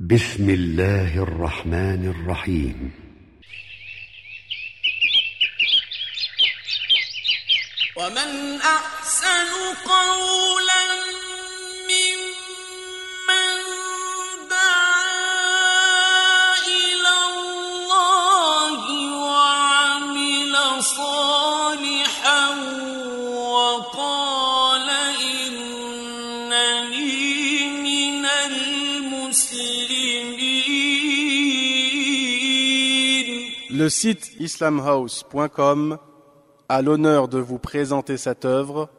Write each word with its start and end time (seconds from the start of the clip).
بسم 0.00 0.50
الله 0.50 1.22
الرحمن 1.22 2.08
الرحيم. 2.08 2.92
ومن 7.96 8.60
أحسن 8.60 9.50
قولا 9.84 10.84
Le 33.80 33.88
site 33.88 34.38
islamhouse.com 34.38 35.96
a 36.68 36.82
l'honneur 36.82 37.28
de 37.28 37.38
vous 37.38 37.58
présenter 37.58 38.18
cette 38.18 38.44
œuvre. 38.44 38.90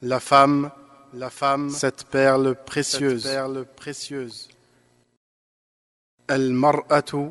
La 0.00 0.20
femme, 0.20 0.70
la 1.12 1.28
femme, 1.28 1.68
cette 1.68 2.04
perle 2.04 2.54
précieuse, 2.64 3.24
perle 3.24 3.66
précieuse. 3.76 4.48
Al-mar'atu 6.28 7.26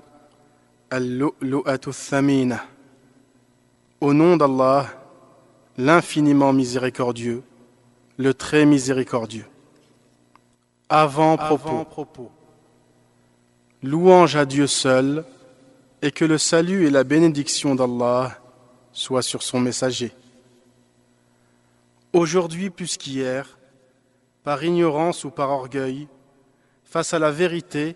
al-lu'lu'atu 0.92 1.90
thamina. 1.90 2.64
Au 4.00 4.14
nom 4.14 4.38
d'Allah, 4.38 4.86
l'infiniment 5.80 6.54
miséricordieux, 6.54 7.42
le 8.18 8.36
très 8.36 8.68
miséricordieux. 8.68 9.48
Avant 10.88 11.36
propos. 11.36 12.30
Louange 13.82 14.36
à 14.36 14.46
Dieu 14.46 14.68
seul, 14.68 15.26
et 16.02 16.12
que 16.12 16.26
le 16.26 16.38
salut 16.38 16.86
et 16.86 16.90
la 16.90 17.04
bénédiction 17.04 17.76
d'Allah 17.76 18.40
soient 18.92 19.22
sur 19.22 19.44
son 19.44 19.60
messager. 19.60 20.12
Aujourd'hui 22.14 22.70
plus 22.70 22.98
qu'hier, 22.98 23.58
par 24.44 24.64
ignorance 24.64 25.26
ou 25.26 25.30
par 25.30 25.52
orgueil, 25.52 26.08
face 26.84 27.14
à 27.14 27.20
la 27.20 27.32
vérité, 27.32 27.96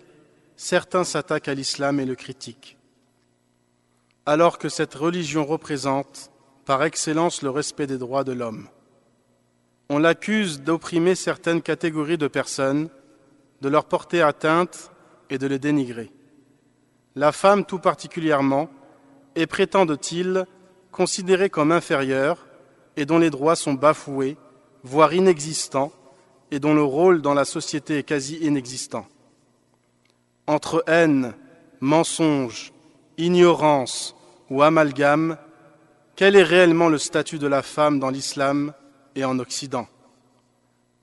certains 0.56 1.04
s'attaquent 1.04 1.48
à 1.48 1.54
l'islam 1.54 1.98
et 1.98 2.04
le 2.04 2.14
critiquent. 2.14 2.76
Alors 4.26 4.58
que 4.58 4.68
cette 4.68 4.94
religion 4.94 5.44
représente, 5.44 6.30
par 6.64 6.84
excellence, 6.84 7.42
le 7.42 7.50
respect 7.50 7.86
des 7.86 7.98
droits 7.98 8.24
de 8.24 8.32
l'homme. 8.32 8.68
On 9.90 9.98
l'accuse 9.98 10.60
d'opprimer 10.60 11.14
certaines 11.14 11.60
catégories 11.60 12.16
de 12.16 12.28
personnes, 12.28 12.88
de 13.60 13.68
leur 13.68 13.84
porter 13.84 14.22
atteinte 14.22 14.90
et 15.28 15.38
de 15.38 15.46
les 15.46 15.58
dénigrer. 15.58 16.10
La 17.16 17.30
femme 17.30 17.64
tout 17.64 17.78
particulièrement 17.78 18.68
est, 19.36 19.46
prétende-t-il, 19.46 20.46
considérée 20.90 21.50
comme 21.50 21.72
inférieure 21.72 22.46
et 22.96 23.06
dont 23.06 23.18
les 23.18 23.30
droits 23.30 23.56
sont 23.56 23.74
bafoués, 23.74 24.36
voire 24.82 25.14
inexistants, 25.14 25.92
et 26.50 26.60
dont 26.60 26.74
le 26.74 26.82
rôle 26.82 27.22
dans 27.22 27.34
la 27.34 27.44
société 27.44 27.98
est 27.98 28.02
quasi 28.04 28.36
inexistant. 28.36 29.06
Entre 30.46 30.84
haine, 30.86 31.34
mensonge, 31.80 32.72
ignorance 33.16 34.14
ou 34.50 34.62
amalgame, 34.62 35.36
quel 36.16 36.36
est 36.36 36.42
réellement 36.42 36.88
le 36.88 36.98
statut 36.98 37.38
de 37.38 37.46
la 37.46 37.62
femme 37.62 37.98
dans 37.98 38.10
l'islam 38.10 38.72
et 39.16 39.24
en 39.24 39.38
Occident? 39.38 39.88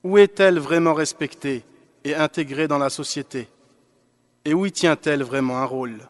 Où 0.04 0.18
est-elle 0.18 0.60
vraiment 0.60 0.94
respectée 0.94 1.66
et 2.04 2.16
intégrée 2.16 2.68
dans 2.68 2.78
la 2.78 2.90
société? 2.90 3.50
Et 4.46 4.54
où 4.54 4.66
y 4.66 4.72
tient-elle 4.72 5.24
vraiment 5.24 5.60
un 5.60 5.66
rôle? 5.66 6.10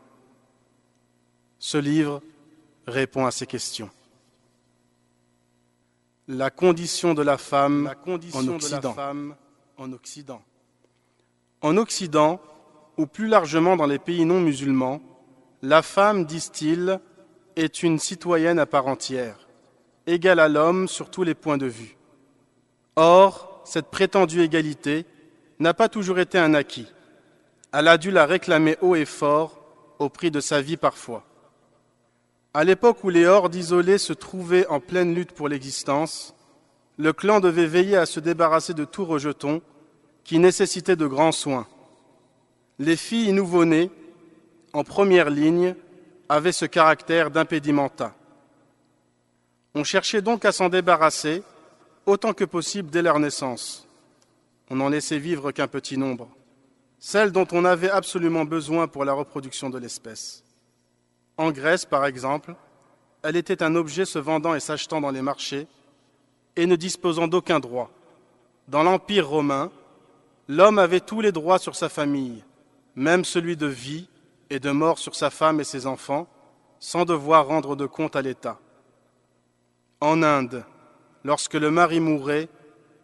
Ce 1.59 1.77
livre 1.77 2.21
répond 2.87 3.25
à 3.25 3.31
ces 3.31 3.45
questions. 3.45 3.89
La 6.27 6.49
condition 6.49 7.13
de 7.13 7.21
la 7.21 7.37
femme, 7.37 7.93
en, 8.33 8.47
Occident. 8.47 8.95
en 9.77 9.91
Occident. 9.91 10.41
En 11.61 11.77
Occident, 11.77 12.41
ou 12.97 13.05
plus 13.05 13.27
largement 13.27 13.75
dans 13.75 13.85
les 13.85 13.99
pays 13.99 14.25
non 14.25 14.39
musulmans, 14.39 15.01
la 15.61 15.81
femme, 15.81 16.25
disent-ils, 16.25 16.99
est 17.55 17.83
une 17.83 17.99
citoyenne 17.99 18.59
à 18.59 18.65
part 18.65 18.87
entière, 18.87 19.47
égale 20.07 20.39
à 20.39 20.47
l'homme 20.47 20.87
sur 20.87 21.11
tous 21.11 21.23
les 21.23 21.35
points 21.35 21.57
de 21.57 21.67
vue. 21.67 21.97
Or, 22.95 23.61
cette 23.65 23.87
prétendue 23.87 24.41
égalité 24.41 25.05
n'a 25.59 25.73
pas 25.73 25.89
toujours 25.89 26.19
été 26.19 26.37
un 26.37 26.53
acquis. 26.53 26.87
Elle 27.71 27.87
a 27.87 27.97
dû 27.97 28.11
la 28.11 28.25
réclamer 28.25 28.77
haut 28.81 28.95
et 28.95 29.05
fort, 29.05 29.57
au 29.99 30.09
prix 30.09 30.31
de 30.31 30.39
sa 30.39 30.61
vie 30.61 30.77
parfois. 30.77 31.23
À 32.53 32.63
l'époque 32.63 33.03
où 33.03 33.09
les 33.09 33.25
hordes 33.25 33.55
isolées 33.55 33.97
se 33.97 34.13
trouvaient 34.13 34.67
en 34.67 34.79
pleine 34.79 35.15
lutte 35.15 35.31
pour 35.31 35.47
l'existence, 35.47 36.35
le 36.97 37.13
clan 37.13 37.39
devait 37.39 37.67
veiller 37.67 37.95
à 37.95 38.05
se 38.05 38.19
débarrasser 38.19 38.73
de 38.73 38.83
tout 38.83 39.05
rejeton 39.05 39.61
qui 40.23 40.37
nécessitait 40.37 40.97
de 40.97 41.07
grands 41.07 41.31
soins. 41.31 41.67
Les 42.77 42.97
filles 42.97 43.31
nouveau-nées, 43.31 43.89
en 44.73 44.83
première 44.83 45.29
ligne, 45.29 45.75
avaient 46.27 46.51
ce 46.51 46.65
caractère 46.65 47.31
d'impédimenta. 47.31 48.13
On 49.73 49.83
cherchait 49.83 50.21
donc 50.21 50.43
à 50.43 50.51
s'en 50.51 50.67
débarrasser 50.67 51.43
autant 52.05 52.33
que 52.33 52.43
possible 52.43 52.89
dès 52.89 53.01
leur 53.01 53.19
naissance. 53.19 53.87
On 54.69 54.75
n'en 54.75 54.89
laissait 54.89 55.19
vivre 55.19 55.51
qu'un 55.51 55.67
petit 55.67 55.97
nombre, 55.97 56.27
celles 57.03 57.31
dont 57.31 57.47
on 57.51 57.65
avait 57.65 57.89
absolument 57.89 58.45
besoin 58.45 58.87
pour 58.87 59.03
la 59.05 59.13
reproduction 59.13 59.71
de 59.71 59.79
l'espèce. 59.79 60.43
En 61.35 61.51
Grèce, 61.51 61.83
par 61.83 62.05
exemple, 62.05 62.55
elle 63.23 63.35
était 63.35 63.63
un 63.63 63.75
objet 63.75 64.05
se 64.05 64.19
vendant 64.19 64.53
et 64.53 64.59
s'achetant 64.59 65.01
dans 65.01 65.09
les 65.09 65.23
marchés 65.23 65.67
et 66.55 66.67
ne 66.67 66.75
disposant 66.75 67.27
d'aucun 67.27 67.59
droit. 67.59 67.89
Dans 68.67 68.83
l'Empire 68.83 69.27
romain, 69.27 69.71
l'homme 70.47 70.77
avait 70.77 70.99
tous 70.99 71.21
les 71.21 71.31
droits 71.31 71.57
sur 71.57 71.75
sa 71.75 71.89
famille, 71.89 72.43
même 72.95 73.25
celui 73.25 73.57
de 73.57 73.65
vie 73.65 74.07
et 74.51 74.59
de 74.59 74.69
mort 74.69 74.99
sur 74.99 75.15
sa 75.15 75.31
femme 75.31 75.59
et 75.59 75.63
ses 75.63 75.87
enfants, 75.87 76.27
sans 76.79 77.05
devoir 77.05 77.47
rendre 77.47 77.75
de 77.75 77.87
compte 77.87 78.15
à 78.15 78.21
l'État. 78.21 78.59
En 80.01 80.21
Inde, 80.21 80.63
lorsque 81.23 81.55
le 81.55 81.71
mari 81.71 81.99
mourait, 81.99 82.47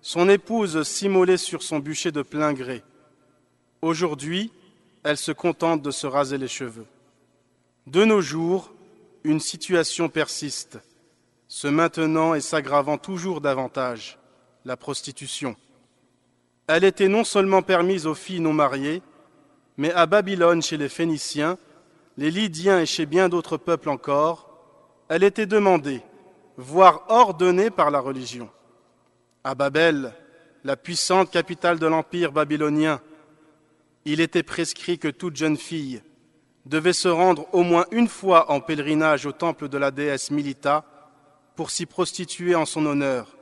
son 0.01 0.29
épouse 0.29 0.83
s'immolait 0.83 1.37
sur 1.37 1.63
son 1.63 1.79
bûcher 1.79 2.11
de 2.11 2.21
plein 2.21 2.53
gré. 2.53 2.83
Aujourd'hui, 3.81 4.51
elle 5.03 5.17
se 5.17 5.31
contente 5.31 5.81
de 5.81 5.91
se 5.91 6.07
raser 6.07 6.37
les 6.37 6.47
cheveux. 6.47 6.85
De 7.85 8.03
nos 8.03 8.21
jours, 8.21 8.73
une 9.23 9.39
situation 9.39 10.09
persiste, 10.09 10.79
se 11.47 11.67
maintenant 11.67 12.33
et 12.33 12.41
s'aggravant 12.41 12.97
toujours 12.97 13.39
davantage, 13.39 14.17
la 14.65 14.75
prostitution. 14.75 15.55
Elle 16.67 16.83
était 16.83 17.07
non 17.07 17.23
seulement 17.23 17.61
permise 17.61 18.07
aux 18.07 18.15
filles 18.15 18.41
non 18.41 18.53
mariées, 18.53 19.01
mais 19.77 19.93
à 19.93 20.05
Babylone 20.05 20.61
chez 20.61 20.77
les 20.77 20.89
Phéniciens, 20.89 21.57
les 22.17 22.31
Lydiens 22.31 22.81
et 22.81 22.85
chez 22.85 23.05
bien 23.05 23.29
d'autres 23.29 23.57
peuples 23.57 23.89
encore, 23.89 24.49
elle 25.07 25.23
était 25.23 25.45
demandée, 25.45 26.01
voire 26.57 27.05
ordonnée 27.07 27.69
par 27.69 27.91
la 27.91 27.99
religion. 27.99 28.49
À 29.43 29.55
Babel, 29.55 30.13
la 30.63 30.75
puissante 30.75 31.31
capitale 31.31 31.79
de 31.79 31.87
l'empire 31.87 32.33
babylonien, 32.33 32.99
il 34.09 34.21
était 34.21 34.41
prescrit 34.41 34.97
que 34.97 35.09
toute 35.09 35.35
jeune 35.35 35.57
fille 35.57 36.01
devait 36.65 36.93
se 36.93 37.09
rendre 37.09 37.45
au 37.53 37.63
moins 37.63 37.85
une 37.91 38.07
fois 38.07 38.49
en 38.49 38.61
pèlerinage 38.61 39.25
au 39.25 39.33
temple 39.33 39.67
de 39.67 39.77
la 39.77 39.91
déesse 39.91 40.31
Milita 40.31 40.85
pour 41.57 41.71
s'y 41.71 41.85
prostituer 41.85 42.55
en 42.55 42.65
son 42.65 42.85
honneur, 42.85 43.35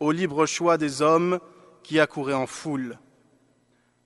au 0.00 0.10
libre 0.10 0.44
choix 0.44 0.76
des 0.76 1.02
hommes 1.02 1.38
qui 1.84 2.00
accouraient 2.00 2.32
en 2.34 2.48
foule. 2.48 2.98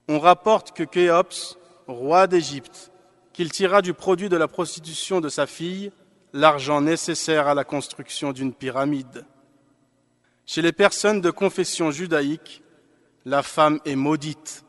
On 0.09 0.19
rapporte 0.19 0.77
que 0.77 0.83
Khéops, 0.83 1.57
roi 1.87 2.27
d'Égypte, 2.27 2.93
qu'il 3.33 3.51
tira 3.51 3.81
du 3.81 3.95
produit 3.95 4.29
de 4.29 4.37
la 4.37 4.49
prostitution 4.49 5.23
de 5.23 5.31
sa 5.31 5.47
fille 5.47 5.93
l'argent 6.35 6.83
nécessaire 6.83 7.49
à 7.49 7.55
la 7.55 7.65
construction 7.65 8.33
d'une 8.33 8.53
pyramide. 8.53 9.25
Chez 10.45 10.61
les 10.61 10.73
personnes 10.73 11.23
de 11.23 11.31
confession 11.31 11.91
judaïque, 11.91 12.63
la 13.25 13.43
femme 13.43 13.81
est 13.87 13.97
maudite, 13.97 14.66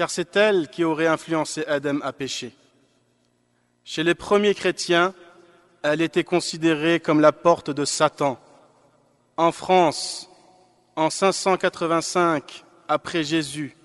car 0.00 0.08
c'est 0.08 0.34
elle 0.34 0.68
qui 0.68 0.82
aurait 0.82 1.08
influencé 1.08 1.62
Adam 1.66 1.98
à 2.00 2.14
pécher. 2.14 2.54
Chez 3.84 4.02
les 4.02 4.14
premiers 4.14 4.54
chrétiens, 4.54 5.12
elle 5.82 6.00
était 6.00 6.24
considérée 6.24 7.00
comme 7.00 7.20
la 7.20 7.32
porte 7.32 7.70
de 7.70 7.84
Satan. 7.84 8.40
En 9.36 9.52
France, 9.52 10.30
en 10.96 11.10
585 11.10 12.64
après 12.88 13.24
Jésus, 13.24 13.76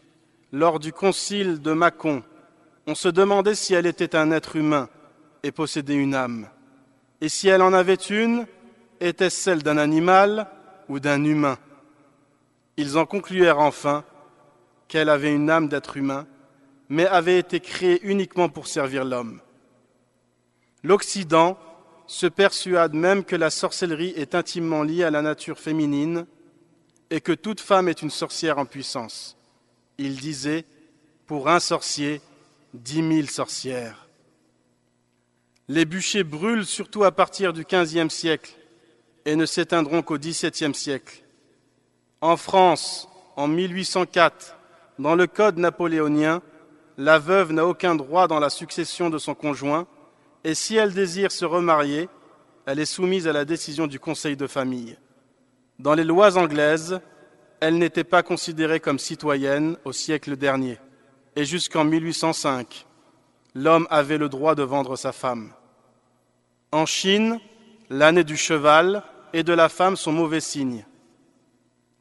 lors 0.53 0.79
du 0.79 0.93
concile 0.93 1.61
de 1.61 1.73
Mâcon, 1.73 2.23
on 2.87 2.95
se 2.95 3.09
demandait 3.09 3.53
si 3.53 3.73
elle 3.73 3.85
était 3.85 4.15
un 4.15 4.31
être 4.31 4.55
humain 4.55 4.87
et 5.43 5.51
possédait 5.51 5.95
une 5.95 6.15
âme. 6.15 6.47
Et 7.19 7.27
si 7.27 7.49
elle 7.49 7.61
en 7.61 7.73
avait 7.73 7.95
une, 7.95 8.47
était-ce 9.01 9.35
celle 9.35 9.63
d'un 9.63 9.77
animal 9.77 10.47
ou 10.87 11.01
d'un 11.01 11.25
humain? 11.25 11.57
Ils 12.77 12.97
en 12.97 13.05
concluèrent 13.05 13.59
enfin 13.59 14.05
qu'elle 14.87 15.09
avait 15.09 15.33
une 15.33 15.49
âme 15.49 15.67
d'être 15.67 15.97
humain 15.97 16.27
mais 16.89 17.05
avait 17.07 17.39
été 17.39 17.59
créée 17.59 17.99
uniquement 18.03 18.49
pour 18.49 18.67
servir 18.67 19.05
l'homme. 19.05 19.41
L'Occident 20.83 21.57
se 22.07 22.27
persuade 22.27 22.93
même 22.93 23.23
que 23.23 23.35
la 23.35 23.49
sorcellerie 23.49 24.13
est 24.15 24.35
intimement 24.35 24.83
liée 24.83 25.03
à 25.03 25.11
la 25.11 25.21
nature 25.21 25.59
féminine 25.59 26.27
et 27.09 27.21
que 27.21 27.31
toute 27.31 27.59
femme 27.59 27.87
est 27.87 28.01
une 28.01 28.11
sorcière 28.11 28.59
en 28.59 28.65
puissance. 28.65 29.35
Il 29.97 30.17
disait, 30.17 30.65
pour 31.25 31.49
un 31.49 31.59
sorcier, 31.59 32.21
dix 32.73 33.01
mille 33.01 33.29
sorcières. 33.29 34.07
Les 35.67 35.85
bûchers 35.85 36.23
brûlent 36.23 36.65
surtout 36.65 37.03
à 37.03 37.11
partir 37.11 37.53
du 37.53 37.63
XVe 37.63 38.09
siècle 38.09 38.55
et 39.25 39.35
ne 39.35 39.47
s'éteindront 39.47 40.03
qu'au 40.03 40.19
XVIIe 40.19 40.75
siècle. 40.75 41.23
En 42.21 42.37
France, 42.37 43.07
en 43.35 43.47
1804, 43.47 44.54
dans 44.99 45.15
le 45.15 45.27
Code 45.27 45.57
napoléonien, 45.57 46.41
la 46.97 47.19
veuve 47.19 47.51
n'a 47.51 47.65
aucun 47.65 47.95
droit 47.95 48.27
dans 48.27 48.39
la 48.39 48.49
succession 48.49 49.09
de 49.09 49.17
son 49.17 49.35
conjoint 49.35 49.87
et 50.43 50.53
si 50.53 50.75
elle 50.75 50.93
désire 50.93 51.31
se 51.31 51.43
remarier, 51.43 52.07
elle 52.65 52.79
est 52.79 52.85
soumise 52.85 53.27
à 53.27 53.33
la 53.33 53.45
décision 53.45 53.87
du 53.87 53.99
conseil 53.99 54.37
de 54.37 54.47
famille. 54.47 54.97
Dans 55.79 55.95
les 55.95 56.03
lois 56.03 56.37
anglaises, 56.37 57.01
elle 57.59 57.77
n'était 57.77 58.03
pas 58.03 58.23
considérée 58.23 58.79
comme 58.79 58.99
citoyenne 58.99 59.77
au 59.85 59.91
siècle 59.91 60.35
dernier, 60.37 60.77
et 61.35 61.45
jusqu'en 61.45 61.83
1805, 61.83 62.85
l'homme 63.55 63.87
avait 63.89 64.17
le 64.17 64.29
droit 64.29 64.55
de 64.55 64.63
vendre 64.63 64.95
sa 64.95 65.11
femme. 65.11 65.51
En 66.71 66.85
Chine, 66.85 67.39
l'année 67.89 68.23
du 68.23 68.37
cheval 68.37 69.03
et 69.33 69.43
de 69.43 69.53
la 69.53 69.67
femme 69.67 69.95
sont 69.95 70.11
mauvais 70.11 70.41
signes. 70.41 70.85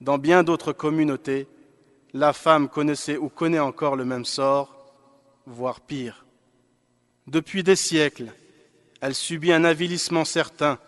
Dans 0.01 0.19
bien 0.19 0.43
d'autres 0.43 0.73
communautés, 0.73 1.49
la 2.15 2.33
femme 2.33 2.69
connaissait 2.69 3.17
ou 3.17 3.29
connaît 3.29 3.59
encore 3.59 3.97
le 3.97 4.05
même 4.05 4.25
sort, 4.25 4.95
voire 5.47 5.81
pire. 5.81 6.25
Depuis 7.27 7.65
des 7.65 7.77
siècles, 7.77 8.33
elle 9.01 9.17
subit 9.17 9.53
un 9.53 9.65
avilissement 9.65 10.25
certain 10.25 10.79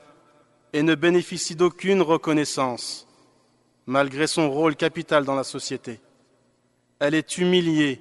et 0.72 0.82
ne 0.82 0.94
bénéficie 0.94 1.56
d'aucune 1.56 2.00
reconnaissance, 2.00 3.08
malgré 3.86 4.28
son 4.28 4.50
rôle 4.50 4.76
capital 4.76 5.24
dans 5.24 5.34
la 5.34 5.42
société. 5.42 6.00
Elle 7.00 7.14
est 7.14 7.38
humiliée, 7.38 8.00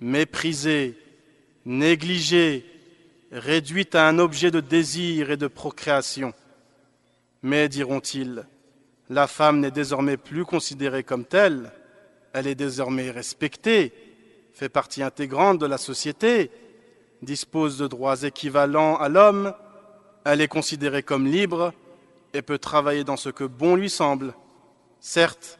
méprisée, 0.00 0.98
négligée, 1.64 2.66
réduite 3.30 3.94
à 3.94 4.08
un 4.08 4.18
objet 4.18 4.50
de 4.50 4.60
désir 4.60 5.30
et 5.30 5.36
de 5.36 5.46
procréation. 5.46 6.34
Mais, 7.42 7.68
diront-ils, 7.68 8.46
la 9.10 9.28
femme 9.28 9.60
n'est 9.60 9.70
désormais 9.70 10.16
plus 10.16 10.44
considérée 10.44 11.04
comme 11.04 11.24
telle, 11.24 11.70
elle 12.32 12.46
est 12.46 12.54
désormais 12.54 13.10
respectée, 13.10 13.92
fait 14.52 14.68
partie 14.68 15.02
intégrante 15.02 15.58
de 15.58 15.66
la 15.66 15.78
société, 15.78 16.50
dispose 17.22 17.78
de 17.78 17.86
droits 17.86 18.22
équivalents 18.22 18.96
à 18.96 19.08
l'homme, 19.08 19.54
elle 20.24 20.40
est 20.40 20.48
considérée 20.48 21.02
comme 21.02 21.26
libre 21.26 21.72
et 22.34 22.42
peut 22.42 22.58
travailler 22.58 23.04
dans 23.04 23.16
ce 23.16 23.30
que 23.30 23.44
bon 23.44 23.76
lui 23.76 23.90
semble. 23.90 24.34
Certes, 25.00 25.58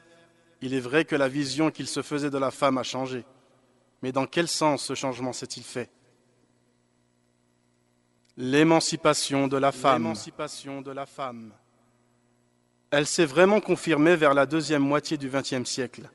il 0.61 0.75
est 0.75 0.81
vrai 0.81 1.05
que 1.05 1.17
la 1.17 1.29
vision 1.29 1.71
qu'il 1.71 1.87
se 1.87 2.03
faisait 2.03 2.31
de 2.31 2.39
la 2.39 2.51
femme 2.51 2.79
a 2.79 2.83
changé, 2.83 3.25
mais 4.03 4.13
dans 4.13 4.27
quel 4.27 4.49
sens 4.49 4.83
ce 4.83 4.95
changement 4.95 5.33
s'est-il 5.33 5.63
fait? 5.63 5.91
L'émancipation 8.37 9.49
de 9.49 9.57
la 9.57 9.73
femme. 9.73 10.13
de 10.85 10.91
la 10.93 11.07
femme. 11.07 11.53
Elle 12.91 13.07
s'est 13.07 13.27
vraiment 13.27 13.61
confirmée 13.61 14.17
vers 14.17 14.33
la 14.33 14.47
deuxième 14.47 14.83
moitié 14.83 15.19
du 15.19 15.29
XXe 15.29 15.69
siècle, 15.69 16.11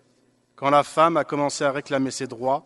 quand 0.63 0.69
la 0.69 0.83
femme 0.83 1.17
a 1.17 1.25
commencé 1.25 1.65
à 1.65 1.73
réclamer 1.73 2.09
ses 2.09 2.25
droits, 2.25 2.63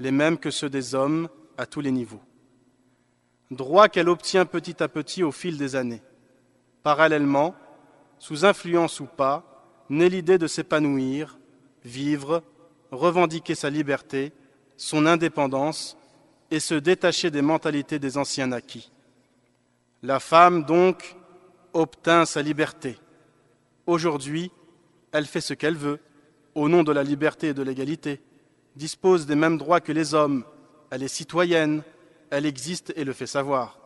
les 0.00 0.10
mêmes 0.10 0.38
que 0.38 0.50
ceux 0.50 0.70
des 0.70 0.94
hommes, 0.94 1.28
à 1.58 1.66
tous 1.66 1.82
les 1.82 1.90
niveaux. 1.90 2.22
Droit 3.50 3.90
qu'elle 3.90 4.08
obtient 4.08 4.46
petit 4.46 4.82
à 4.82 4.88
petit 4.88 5.22
au 5.22 5.32
fil 5.32 5.58
des 5.58 5.76
années. 5.76 6.00
Parallèlement, 6.82 7.54
sous 8.18 8.46
influence 8.46 9.00
ou 9.00 9.04
pas, 9.04 9.84
naît 9.90 10.08
l'idée 10.08 10.38
de 10.38 10.46
s'épanouir, 10.46 11.38
vivre, 11.84 12.42
revendiquer 12.90 13.54
sa 13.54 13.68
liberté, 13.68 14.32
son 14.78 15.04
indépendance 15.04 15.98
et 16.50 16.58
se 16.58 16.72
détacher 16.72 17.30
des 17.30 17.42
mentalités 17.42 17.98
des 17.98 18.16
anciens 18.16 18.46
naquis. 18.46 18.90
La 20.02 20.20
femme, 20.20 20.64
donc, 20.64 21.16
obtint 21.74 22.24
sa 22.24 22.40
liberté. 22.40 22.98
Aujourd'hui, 23.86 24.50
elle 25.12 25.26
fait 25.26 25.42
ce 25.42 25.52
qu'elle 25.52 25.76
veut, 25.76 26.00
au 26.56 26.70
nom 26.70 26.82
de 26.82 26.90
la 26.90 27.04
liberté 27.04 27.48
et 27.48 27.54
de 27.54 27.62
l'égalité, 27.62 28.20
dispose 28.76 29.26
des 29.26 29.36
mêmes 29.36 29.58
droits 29.58 29.82
que 29.82 29.92
les 29.92 30.14
hommes, 30.14 30.42
elle 30.90 31.02
est 31.02 31.08
citoyenne, 31.08 31.82
elle 32.30 32.46
existe 32.46 32.94
et 32.96 33.04
le 33.04 33.12
fait 33.12 33.26
savoir. 33.26 33.78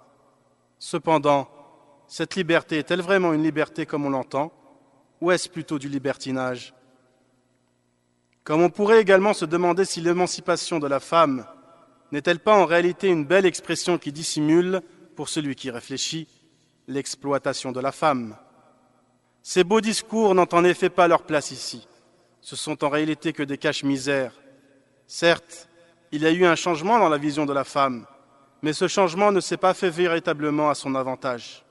Cependant, 0.78 1.48
cette 2.06 2.36
liberté 2.36 2.78
est-elle 2.78 3.02
vraiment 3.02 3.32
une 3.32 3.42
liberté 3.42 3.86
comme 3.86 4.06
on 4.06 4.10
l'entend, 4.10 4.52
ou 5.20 5.32
est-ce 5.32 5.48
plutôt 5.48 5.80
du 5.80 5.88
libertinage? 5.88 6.72
Comme 8.44 8.62
on 8.62 8.70
pourrait 8.70 9.00
également 9.00 9.34
se 9.34 9.44
demander 9.44 9.84
si 9.84 10.00
l'émancipation 10.00 10.78
de 10.78 10.86
la 10.86 11.00
femme 11.00 11.46
n'est-elle 12.12 12.38
pas 12.38 12.56
en 12.56 12.66
réalité 12.66 13.08
une 13.08 13.26
belle 13.26 13.46
expression 13.46 13.98
qui 13.98 14.12
dissimule, 14.12 14.80
pour 15.16 15.28
celui 15.28 15.56
qui 15.56 15.70
réfléchit, 15.70 16.28
l'exploitation 16.86 17.72
de 17.72 17.80
la 17.80 17.90
femme? 17.90 18.36
Ces 19.42 19.64
beaux 19.64 19.80
discours 19.80 20.36
n'ont 20.36 20.54
en 20.54 20.64
effet 20.64 20.88
pas 20.88 21.08
leur 21.08 21.24
place 21.24 21.50
ici. 21.50 21.88
Ce 22.40 22.56
sont 22.56 22.84
en 22.84 22.88
réalité 22.88 23.32
que 23.32 23.42
des 23.42 23.58
caches-misères. 23.58 24.32
Certes, 25.06 25.68
il 26.12 26.22
y 26.22 26.26
a 26.26 26.30
eu 26.30 26.44
un 26.44 26.56
changement 26.56 26.98
dans 26.98 27.08
la 27.08 27.18
vision 27.18 27.46
de 27.46 27.52
la 27.52 27.64
femme, 27.64 28.06
mais 28.62 28.72
ce 28.72 28.88
changement 28.88 29.32
ne 29.32 29.40
s'est 29.40 29.56
pas 29.56 29.74
fait 29.74 29.90
véritablement 29.90 30.70
à 30.70 30.74
son 30.74 30.94
avantage. 30.94 31.64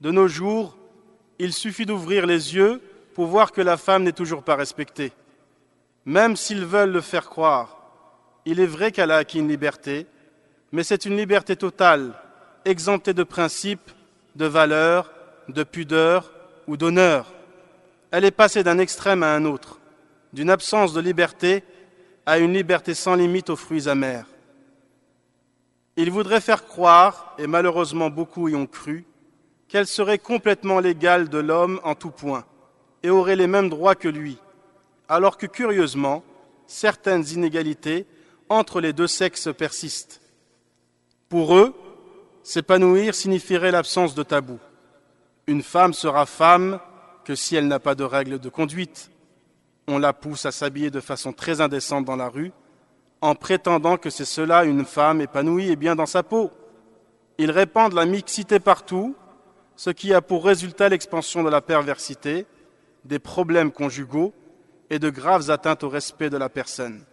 De 0.00 0.10
nos 0.10 0.28
jours, 0.28 0.76
il 1.38 1.52
suffit 1.52 1.86
d'ouvrir 1.86 2.26
les 2.26 2.54
yeux 2.54 2.80
pour 3.14 3.26
voir 3.26 3.52
que 3.52 3.60
la 3.60 3.76
femme 3.76 4.02
n'est 4.02 4.12
toujours 4.12 4.42
pas 4.42 4.56
respectée. 4.56 5.12
Même 6.04 6.36
s'ils 6.36 6.64
veulent 6.64 6.92
le 6.92 7.00
faire 7.00 7.28
croire, 7.28 7.76
il 8.44 8.60
est 8.60 8.66
vrai 8.66 8.92
qu'elle 8.92 9.10
a 9.10 9.16
acquis 9.16 9.38
une 9.38 9.48
liberté, 9.48 10.06
mais 10.72 10.82
c'est 10.82 11.04
une 11.04 11.16
liberté 11.16 11.56
totale, 11.56 12.14
exemptée 12.64 13.14
de 13.14 13.22
principes, 13.22 13.90
de 14.36 14.46
valeurs, 14.46 15.12
de 15.48 15.62
pudeur 15.62 16.32
ou 16.66 16.76
d'honneur. 16.76 17.32
Elle 18.10 18.24
est 18.24 18.30
passée 18.30 18.62
d'un 18.62 18.78
extrême 18.78 19.22
à 19.22 19.34
un 19.34 19.44
autre, 19.44 19.78
d'une 20.32 20.50
absence 20.50 20.92
de 20.92 21.00
liberté 21.00 21.62
à 22.26 22.38
une 22.38 22.52
liberté 22.52 22.94
sans 22.94 23.14
limite 23.14 23.50
aux 23.50 23.56
fruits 23.56 23.88
amers. 23.88 24.26
Il 25.96 26.10
voudrait 26.10 26.40
faire 26.40 26.66
croire, 26.66 27.34
et 27.38 27.46
malheureusement 27.46 28.10
beaucoup 28.10 28.48
y 28.48 28.54
ont 28.54 28.66
cru, 28.66 29.04
qu'elle 29.68 29.86
serait 29.86 30.18
complètement 30.18 30.80
l'égale 30.80 31.28
de 31.28 31.38
l'homme 31.38 31.80
en 31.84 31.94
tout 31.94 32.10
point, 32.10 32.44
et 33.02 33.10
aurait 33.10 33.36
les 33.36 33.46
mêmes 33.46 33.68
droits 33.68 33.94
que 33.94 34.08
lui, 34.08 34.38
alors 35.08 35.36
que 35.36 35.46
curieusement, 35.46 36.24
certaines 36.66 37.28
inégalités 37.28 38.06
entre 38.48 38.80
les 38.80 38.92
deux 38.92 39.06
sexes 39.06 39.48
persistent. 39.56 40.20
Pour 41.28 41.56
eux, 41.56 41.74
s'épanouir 42.42 43.14
signifierait 43.14 43.70
l'absence 43.70 44.14
de 44.14 44.22
tabou. 44.22 44.58
Une 45.46 45.62
femme 45.62 45.92
sera 45.92 46.26
femme 46.26 46.80
que 47.24 47.34
si 47.34 47.56
elle 47.56 47.68
n'a 47.68 47.78
pas 47.78 47.94
de 47.94 48.04
règles 48.04 48.38
de 48.38 48.48
conduite, 48.48 49.10
on 49.86 49.98
la 49.98 50.12
pousse 50.12 50.46
à 50.46 50.52
s'habiller 50.52 50.90
de 50.90 51.00
façon 51.00 51.32
très 51.32 51.60
indécente 51.60 52.04
dans 52.04 52.16
la 52.16 52.28
rue, 52.28 52.52
en 53.20 53.34
prétendant 53.34 53.96
que 53.96 54.10
c'est 54.10 54.24
cela 54.24 54.64
une 54.64 54.84
femme 54.84 55.20
épanouie 55.20 55.70
et 55.70 55.76
bien 55.76 55.96
dans 55.96 56.06
sa 56.06 56.22
peau. 56.22 56.50
Ils 57.38 57.50
répandent 57.50 57.94
la 57.94 58.06
mixité 58.06 58.60
partout, 58.60 59.14
ce 59.76 59.90
qui 59.90 60.14
a 60.14 60.20
pour 60.20 60.44
résultat 60.44 60.88
l'expansion 60.88 61.42
de 61.42 61.50
la 61.50 61.60
perversité, 61.60 62.46
des 63.04 63.18
problèmes 63.18 63.72
conjugaux 63.72 64.32
et 64.90 64.98
de 64.98 65.10
graves 65.10 65.50
atteintes 65.50 65.84
au 65.84 65.88
respect 65.88 66.30
de 66.30 66.36
la 66.36 66.48
personne. 66.48 67.04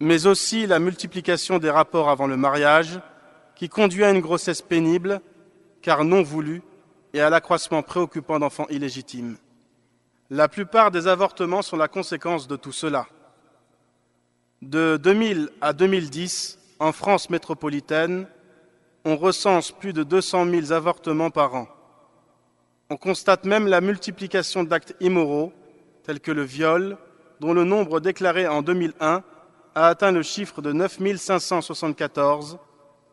Mais 0.00 0.26
aussi 0.26 0.66
la 0.66 0.78
multiplication 0.78 1.58
des 1.58 1.70
rapports 1.70 2.10
avant 2.10 2.26
le 2.26 2.36
mariage, 2.36 3.00
qui 3.54 3.68
conduit 3.68 4.04
à 4.04 4.10
une 4.10 4.20
grossesse 4.20 4.62
pénible, 4.62 5.20
car 5.80 6.04
non 6.04 6.22
voulue, 6.22 6.62
et 7.12 7.20
à 7.20 7.30
l'accroissement 7.30 7.82
préoccupant 7.82 8.38
d'enfants 8.38 8.66
illégitimes. 8.70 9.36
La 10.30 10.48
plupart 10.48 10.90
des 10.90 11.08
avortements 11.08 11.62
sont 11.62 11.76
la 11.76 11.88
conséquence 11.88 12.48
de 12.48 12.56
tout 12.56 12.72
cela. 12.72 13.06
De 14.62 14.96
2000 15.02 15.50
à 15.60 15.72
2010, 15.72 16.58
en 16.78 16.92
France 16.92 17.28
métropolitaine, 17.30 18.26
on 19.04 19.16
recense 19.16 19.72
plus 19.72 19.92
de 19.92 20.04
200 20.04 20.48
000 20.48 20.72
avortements 20.72 21.30
par 21.30 21.54
an. 21.54 21.68
On 22.88 22.96
constate 22.96 23.44
même 23.44 23.66
la 23.66 23.80
multiplication 23.80 24.64
d'actes 24.64 24.94
immoraux, 25.00 25.52
tels 26.04 26.20
que 26.20 26.30
le 26.30 26.42
viol, 26.42 26.96
dont 27.40 27.52
le 27.52 27.64
nombre 27.64 28.00
déclaré 28.00 28.46
en 28.46 28.62
2001 28.62 29.22
a 29.74 29.86
atteint 29.86 30.12
le 30.12 30.22
chiffre 30.22 30.62
de 30.62 30.72
9 30.72 30.98
574, 31.16 32.58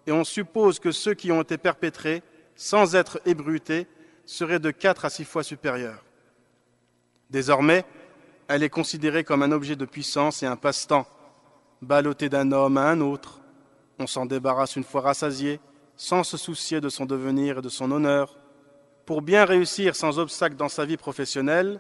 et 0.06 0.12
on 0.12 0.24
suppose 0.24 0.79
que 0.79 0.91
ceux 0.91 1.13
qui 1.13 1.32
ont 1.32 1.41
été 1.41 1.58
perpétrés, 1.58 2.22
sans 2.59 2.93
être 2.93 3.21
ébrutés, 3.25 3.87
seraient 4.25 4.59
de 4.59 4.69
4 4.69 5.05
à 5.05 5.09
6 5.09 5.23
fois 5.23 5.43
supérieurs. 5.43 6.03
Désormais, 7.29 7.85
elle 8.49 8.63
est 8.63 8.69
considérée 8.69 9.23
comme 9.23 9.43
un 9.43 9.53
objet 9.53 9.77
de 9.77 9.85
puissance 9.85 10.43
et 10.43 10.45
un 10.45 10.57
passe-temps. 10.57 11.07
ballotté 11.81 12.27
d'un 12.27 12.51
homme 12.51 12.77
à 12.77 12.89
un 12.89 12.99
autre. 12.99 13.39
On 13.97 14.07
s'en 14.07 14.25
débarrasse 14.25 14.75
une 14.75 14.83
fois 14.83 14.99
rassasié, 14.99 15.61
sans 15.95 16.25
se 16.25 16.35
soucier 16.35 16.81
de 16.81 16.89
son 16.89 17.05
devenir 17.05 17.59
et 17.59 17.61
de 17.61 17.69
son 17.69 17.89
honneur. 17.91 18.37
Pour 19.05 19.21
bien 19.21 19.45
réussir 19.45 19.95
sans 19.95 20.19
obstacle 20.19 20.57
dans 20.57 20.67
sa 20.67 20.83
vie 20.83 20.97
professionnelle, 20.97 21.79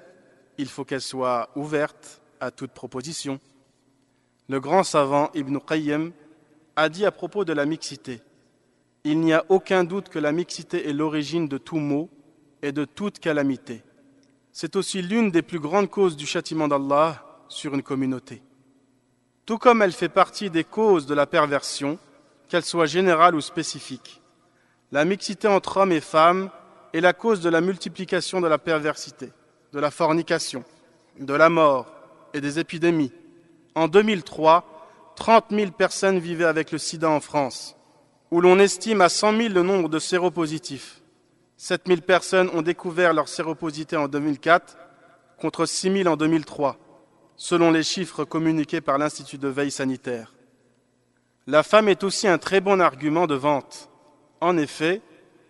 il 0.57 0.69
faut 0.69 0.85
qu'elle 0.85 1.01
soit 1.01 1.49
ouverte 1.57 2.21
à 2.39 2.51
toute 2.51 2.71
proposition. 2.71 3.41
Le 4.47 4.61
grand 4.61 4.83
savant 4.83 5.29
Ibn 5.33 5.57
Qayyim 5.57 6.13
a 6.77 6.87
dit 6.87 7.05
à 7.05 7.11
propos 7.11 7.43
de 7.43 7.51
la 7.51 7.65
mixité 7.65 8.21
Il 9.03 9.19
n'y 9.21 9.33
a 9.33 9.45
aucun 9.49 9.83
doute 9.83 10.09
que 10.09 10.19
la 10.19 10.31
mixité 10.31 10.89
est 10.89 10.93
l'origine 10.93 11.47
de 11.47 11.57
tout 11.57 11.77
mot 11.77 12.09
et 12.61 12.71
de 12.71 12.85
toute 12.85 13.19
calamité. 13.19 13.81
C'est 14.51 14.75
aussi 14.75 15.01
l'une 15.01 15.31
des 15.31 15.41
plus 15.41 15.59
grandes 15.59 15.89
causes 15.89 16.17
du 16.17 16.25
châtiment 16.25 16.67
d'Allah 16.67 17.23
sur 17.47 17.73
une 17.73 17.83
communauté. 17.83 18.41
Tout 19.45 19.57
comme 19.57 19.81
elle 19.81 19.93
fait 19.93 20.09
partie 20.09 20.49
des 20.49 20.63
causes 20.63 21.05
de 21.05 21.13
la 21.13 21.25
perversion, 21.25 21.97
qu'elle 22.49 22.65
soit 22.65 22.87
générale 22.87 23.35
ou 23.35 23.41
spécifique. 23.41 24.21
La 24.91 25.05
mixité 25.05 25.47
entre 25.47 25.77
hommes 25.77 25.91
et 25.91 26.01
femmes 26.01 26.49
est 26.93 26.99
la 26.99 27.13
cause 27.13 27.41
de 27.41 27.49
la 27.49 27.61
multiplication 27.61 28.41
de 28.41 28.47
la 28.47 28.57
perversité, 28.57 29.31
de 29.71 29.79
la 29.79 29.91
fornication, 29.91 30.63
de 31.19 31.33
la 31.33 31.49
mort 31.49 31.91
et 32.33 32.41
des 32.41 32.59
épidémies. 32.59 33.13
En 33.75 33.87
2003, 33.87 35.13
30 35.15 35.45
000 35.51 35.71
personnes 35.71 36.19
vivaient 36.19 36.45
avec 36.45 36.71
le 36.71 36.77
sida 36.77 37.09
en 37.09 37.19
France, 37.19 37.75
où 38.31 38.41
l'on 38.41 38.59
estime 38.59 39.01
à 39.01 39.09
100 39.09 39.37
000 39.37 39.53
le 39.53 39.63
nombre 39.63 39.89
de 39.89 39.99
séropositifs. 39.99 41.01
7 41.57 41.83
000 41.87 42.01
personnes 42.01 42.49
ont 42.53 42.61
découvert 42.61 43.13
leur 43.13 43.27
séroposité 43.27 43.97
en 43.97 44.07
2004 44.07 44.77
contre 45.39 45.65
6 45.65 46.03
000 46.03 46.09
en 46.09 46.15
2003, 46.15 46.77
selon 47.35 47.71
les 47.71 47.83
chiffres 47.83 48.25
communiqués 48.25 48.81
par 48.81 48.97
l'Institut 48.97 49.37
de 49.37 49.47
veille 49.47 49.71
sanitaire. 49.71 50.33
La 51.47 51.63
femme 51.63 51.89
est 51.89 52.03
aussi 52.03 52.27
un 52.27 52.37
très 52.37 52.61
bon 52.61 52.79
argument 52.79 53.25
de 53.25 53.35
vente. 53.35 53.89
En 54.39 54.57
effet, 54.57 55.01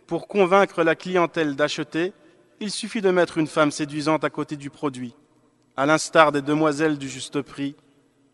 pour 0.07 0.27
convaincre 0.27 0.83
la 0.83 0.95
clientèle 0.95 1.55
d'acheter, 1.55 2.13
il 2.59 2.71
suffit 2.71 3.01
de 3.01 3.11
mettre 3.11 3.37
une 3.37 3.47
femme 3.47 3.71
séduisante 3.71 4.23
à 4.23 4.29
côté 4.29 4.55
du 4.55 4.69
produit. 4.69 5.13
À 5.75 5.85
l'instar 5.85 6.31
des 6.31 6.41
demoiselles 6.41 6.97
du 6.97 7.09
juste 7.09 7.41
prix, 7.41 7.75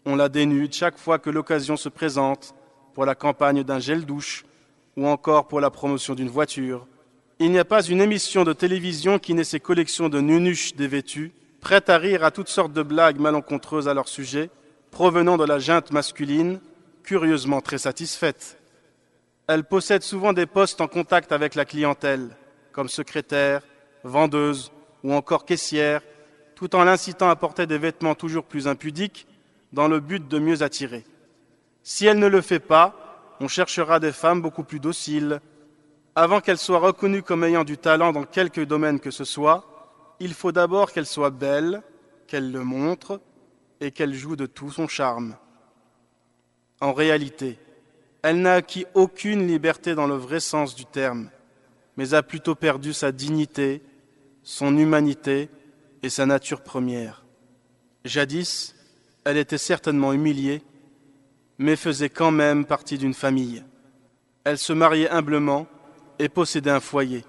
on 0.05 0.15
la 0.15 0.29
dénude 0.29 0.73
chaque 0.73 0.97
fois 0.97 1.19
que 1.19 1.29
l'occasion 1.29 1.77
se 1.77 1.89
présente 1.89 2.53
pour 2.95 3.05
la 3.05 3.13
campagne 3.13 3.63
d'un 3.63 3.79
gel 3.79 4.05
douche 4.05 4.45
ou 4.97 5.05
encore 5.05 5.47
pour 5.47 5.59
la 5.59 5.69
promotion 5.69 6.15
d'une 6.15 6.29
voiture. 6.29 6.87
Il 7.39 7.51
n'y 7.51 7.59
a 7.59 7.65
pas 7.65 7.83
une 7.83 7.99
émission 7.99 8.45
de 8.45 8.53
télévision 8.53 9.19
qui 9.19 9.33
n'ait 9.33 9.43
ses 9.43 9.59
collections 9.59 10.07
de 10.07 10.21
nunuches 10.21 10.75
dévêtues, 10.75 11.33
prêtes 11.59 11.89
à 11.89 11.97
rire 11.97 12.23
à 12.23 12.31
toutes 12.31 12.47
sortes 12.47 12.71
de 12.71 12.81
blagues 12.81 13.19
malencontreuses 13.19 13.89
à 13.89 13.93
leur 13.93 14.07
sujet, 14.07 14.49
provenant 14.91 15.35
de 15.35 15.43
la 15.43 15.59
junte 15.59 15.91
masculine, 15.91 16.61
curieusement 17.03 17.59
très 17.59 17.77
satisfaite. 17.77 18.57
Elle 19.47 19.65
possède 19.65 20.01
souvent 20.01 20.31
des 20.31 20.45
postes 20.45 20.79
en 20.79 20.87
contact 20.87 21.33
avec 21.33 21.55
la 21.55 21.65
clientèle, 21.65 22.29
comme 22.71 22.87
secrétaire, 22.87 23.61
vendeuse 24.05 24.71
ou 25.03 25.13
encore 25.13 25.45
caissière, 25.45 26.01
tout 26.55 26.73
en 26.77 26.85
l'incitant 26.85 27.29
à 27.29 27.35
porter 27.35 27.67
des 27.67 27.77
vêtements 27.77 28.15
toujours 28.15 28.45
plus 28.45 28.69
impudiques 28.69 29.27
dans 29.73 29.89
le 29.89 29.99
but 29.99 30.25
de 30.25 30.39
mieux 30.39 30.63
attirer. 30.63 31.03
Si 31.87 32.07
elle 32.07 32.17
ne 32.17 32.25
le 32.25 32.41
fait 32.41 32.59
pas, 32.59 33.37
on 33.39 33.47
cherchera 33.47 33.99
des 33.99 34.11
femmes 34.11 34.41
beaucoup 34.41 34.63
plus 34.63 34.79
dociles. 34.79 35.39
Avant 36.15 36.41
qu'elles 36.41 36.57
soient 36.57 36.79
reconnues 36.79 37.21
comme 37.21 37.43
ayant 37.43 37.63
du 37.63 37.77
talent 37.77 38.11
dans 38.11 38.23
quelque 38.23 38.61
domaine 38.61 38.99
que 38.99 39.11
ce 39.11 39.23
soit, 39.23 40.15
il 40.19 40.33
faut 40.33 40.51
d'abord 40.51 40.91
qu'elles 40.91 41.05
soient 41.05 41.29
belles, 41.29 41.83
qu'elles 42.25 42.51
le 42.51 42.63
montrent 42.63 43.21
et 43.81 43.91
qu'elles 43.91 44.15
jouent 44.15 44.35
de 44.35 44.47
tout 44.47 44.71
son 44.71 44.87
charme. 44.87 45.35
En 46.81 46.91
réalité, 46.91 47.59
elle 48.23 48.41
n'a 48.41 48.55
acquis 48.55 48.87
aucune 48.95 49.45
liberté 49.45 49.93
dans 49.93 50.07
le 50.07 50.15
vrai 50.15 50.39
sens 50.39 50.73
du 50.73 50.85
terme, 50.85 51.29
mais 51.97 52.15
a 52.15 52.23
plutôt 52.23 52.55
perdu 52.55 52.93
sa 52.93 53.11
dignité, 53.11 53.83
son 54.41 54.75
humanité 54.75 55.51
et 56.01 56.09
sa 56.09 56.25
nature 56.25 56.61
première. 56.61 57.25
Jadis, 58.05 58.73
elle 59.23 59.37
était 59.37 59.59
certainement 59.59 60.13
humiliée, 60.13 60.63
mais 61.57 61.75
faisait 61.75 62.09
quand 62.09 62.31
même 62.31 62.65
partie 62.65 62.97
d'une 62.97 63.13
famille. 63.13 63.63
Elle 64.43 64.57
se 64.57 64.73
mariait 64.73 65.09
humblement 65.09 65.67
et 66.19 66.29
possédait 66.29 66.71
un 66.71 66.79
foyer. 66.79 67.25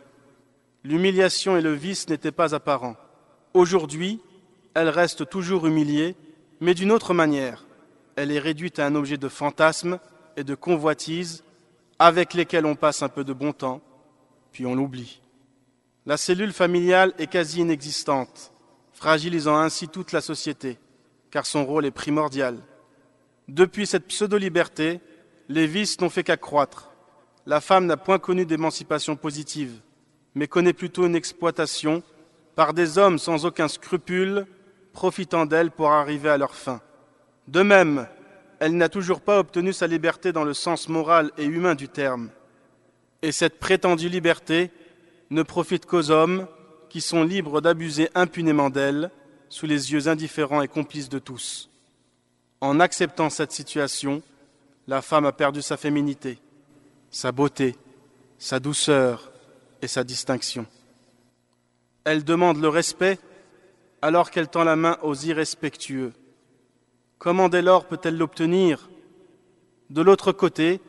L'humiliation 0.85 1.56
et 1.56 1.62
le 1.62 1.73
vice 1.73 2.09
n'étaient 2.09 2.33
pas 2.33 2.54
apparents. 2.54 2.97
Aujourd'hui, 3.54 4.21
elle 4.75 4.88
reste 4.88 5.28
toujours 5.28 5.66
humiliée, 5.66 6.14
mais 6.61 6.75
d'une 6.75 6.92
autre 6.92 7.14
manière. 7.14 7.64
Elle 8.14 8.30
est 8.30 8.38
réduite 8.38 8.78
à 8.78 8.87
un 8.87 8.95
objet 8.95 9.16
de 9.16 9.28
fantasme 9.28 9.99
et 10.37 10.45
de 10.45 10.54
convoitises 10.54 11.42
avec 11.99 12.35
lesquelles 12.35 12.66
on 12.66 12.76
passe 12.76 13.02
un 13.02 13.09
peu 13.09 13.25
de 13.25 13.33
bon 13.33 13.52
temps, 13.52 13.80
puis 14.52 14.66
on 14.66 14.75
l'oublie. 14.75 15.21
La 16.04 16.16
cellule 16.16 16.52
familiale 16.52 17.12
est 17.18 17.26
quasi 17.26 17.61
inexistante, 17.61 18.52
fragilisant 18.92 19.56
ainsi 19.56 19.88
toute 19.88 20.12
la 20.12 20.21
société, 20.21 20.78
car 21.30 21.47
son 21.47 21.64
rôle 21.64 21.87
est 21.87 21.90
primordial. 21.90 22.59
Depuis 23.49 23.87
cette 23.87 24.09
pseudo-liberté, 24.09 25.00
les 25.49 25.67
vices 25.67 26.00
n'ont 26.00 26.11
fait 26.11 26.25
qu'accroître. 26.25 26.91
La 27.47 27.61
femme 27.61 27.87
n'a 27.87 27.97
point 27.97 28.19
connu 28.19 28.45
d'émancipation 28.45 29.15
positive, 29.15 29.81
mais 30.35 30.49
connaît 30.49 30.73
plutôt 30.73 31.07
une 31.07 31.15
exploitation 31.15 32.03
par 32.57 32.75
des 32.75 32.99
hommes 32.99 33.19
sans 33.19 33.45
aucun 33.45 33.69
scrupule, 33.69 34.47
profitant 34.93 35.47
d'elle 35.47 35.71
pour 35.71 35.93
arriver 35.93 36.29
à 36.29 36.38
leur 36.38 36.57
fin. 36.57 36.81
De 37.47 37.62
même, 37.62 38.09
elle 38.59 38.76
n'a 38.76 38.88
toujours 38.88 39.21
pas 39.21 39.38
obtenu 39.38 39.73
sa 39.73 39.87
liberté 39.87 40.33
dans 40.33 40.43
le 40.43 40.55
sens 40.55 40.88
moral 40.88 41.31
et 41.38 41.45
humain 41.45 41.76
du 41.76 41.88
terme. 41.88 42.31
Et 43.23 43.31
cette 43.31 43.61
prétendue 43.61 44.09
liberté 44.09 44.71
ne 45.31 45.43
profite 45.43 45.87
qu'aux 45.87 46.11
hommes 46.11 46.49
qui 46.88 47.00
sont 47.00 47.23
libres 47.23 47.61
d'abuser 47.61 48.09
impunément 48.15 48.71
d'elle 48.71 49.11
sous 49.49 49.67
les 49.67 49.93
yeux 49.93 50.09
indifférents 50.09 50.62
et 50.62 50.69
complices 50.69 51.09
de 51.09 51.19
tous. 51.19 51.71
En 52.61 52.81
acceptant 52.81 53.31
cette 53.31 53.53
situation, 53.53 54.23
la 54.87 55.03
femme 55.03 55.27
a 55.27 55.33
perdu 55.33 55.63
sa 55.63 55.77
féminité, 55.77 56.39
sa 57.11 57.33
beauté, 57.33 57.77
sa 58.39 58.61
douceur 58.61 59.31
et 59.83 59.89
sa 59.89 60.05
distinction. 60.05 60.67
Elle 62.05 62.25
demande 62.25 62.61
le 62.61 62.69
respect 62.69 63.19
alors 64.01 64.31
qu'elle 64.31 64.49
tend 64.49 64.65
la 64.65 64.77
main 64.77 64.99
aux 65.03 65.15
irrespectueux. 65.15 66.13
Comment 67.19 67.49
dès 67.49 67.63
lors 67.63 67.87
peut-elle 67.87 68.17
l'obtenir? 68.17 68.89
De 69.91 70.03
l'autre 70.03 70.33
côté, 70.33 70.81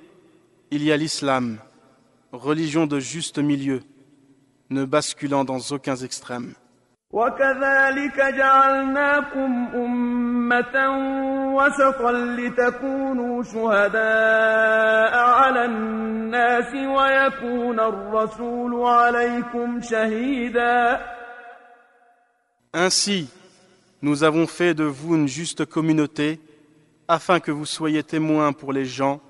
il 0.72 0.84
y 0.84 0.92
a 0.92 0.98
l'islam, 0.98 1.60
religion 2.32 2.88
de 2.88 3.00
juste 3.00 3.40
milieu, 3.40 3.82
ne 4.70 4.86
basculant 4.86 5.46
dans 5.46 5.60
aucun 5.72 5.96
extrême. 5.96 6.54
وكذلك 7.13 8.17
جعلناكم 8.17 9.69
أمة 9.75 10.77
وسطا 11.57 12.13
لتكونوا 12.13 13.43
شهداء 13.43 15.15
على 15.15 15.65
الناس 15.65 16.75
ويكون 16.75 17.81
الرسول 17.81 18.87
عليكم 18.87 19.81
شهيدا 19.81 21.01
Ainsi, 22.75 23.29
nous 24.01 24.25
avons 24.25 24.47
fait 24.47 24.73
de 24.73 24.85
vous 24.85 25.15
une 25.15 25.29
juste 25.29 25.67
communauté 25.67 26.41
afin 27.07 27.39
que 27.39 27.51
vous 27.51 27.67
soyez 27.67 28.03
témoins 28.03 28.55
pour 28.55 28.73
les 28.73 28.87
gens 28.87 29.21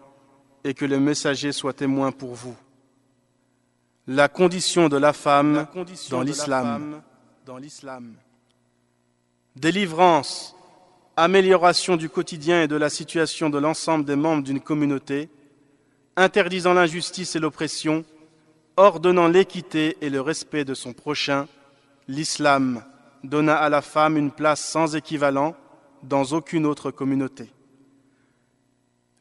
et 0.63 0.75
que 0.75 0.85
le 0.85 1.01
messager 1.01 1.51
soit 1.51 1.73
témoin 1.73 2.13
pour 2.13 2.35
vous. 2.35 2.55
La 4.07 4.29
condition 4.29 4.89
de 4.89 4.97
la 4.97 5.13
femme 5.13 5.67
dans 6.11 6.23
l'islam. 6.23 7.03
Délivrance, 9.56 10.56
amélioration 11.16 11.96
du 11.96 12.10
quotidien 12.10 12.64
et 12.64 12.68
de 12.68 12.76
la 12.76 12.90
situation 12.90 13.50
de 13.50 13.58
l'ensemble 13.58 14.04
des 14.04 14.18
membres 14.18 14.44
d'une 14.44 14.60
communauté, 14.60 15.30
interdisant 16.18 16.74
l'injustice 16.74 17.36
et 17.36 17.40
l'oppression, 17.40 18.04
ordonnant 18.76 19.28
l'équité 19.28 19.98
et 20.02 20.10
le 20.10 20.20
respect 20.20 20.66
de 20.66 20.74
son 20.74 20.94
prochain, 20.94 21.48
l'islam 22.10 22.84
donna 23.24 23.56
à 23.56 23.70
la 23.70 23.82
femme 23.82 24.18
une 24.18 24.32
place 24.32 24.64
sans 24.64 24.96
équivalent 24.96 25.56
dans 26.04 26.26
aucune 26.34 26.66
autre 26.66 26.92
communauté. 26.92 27.50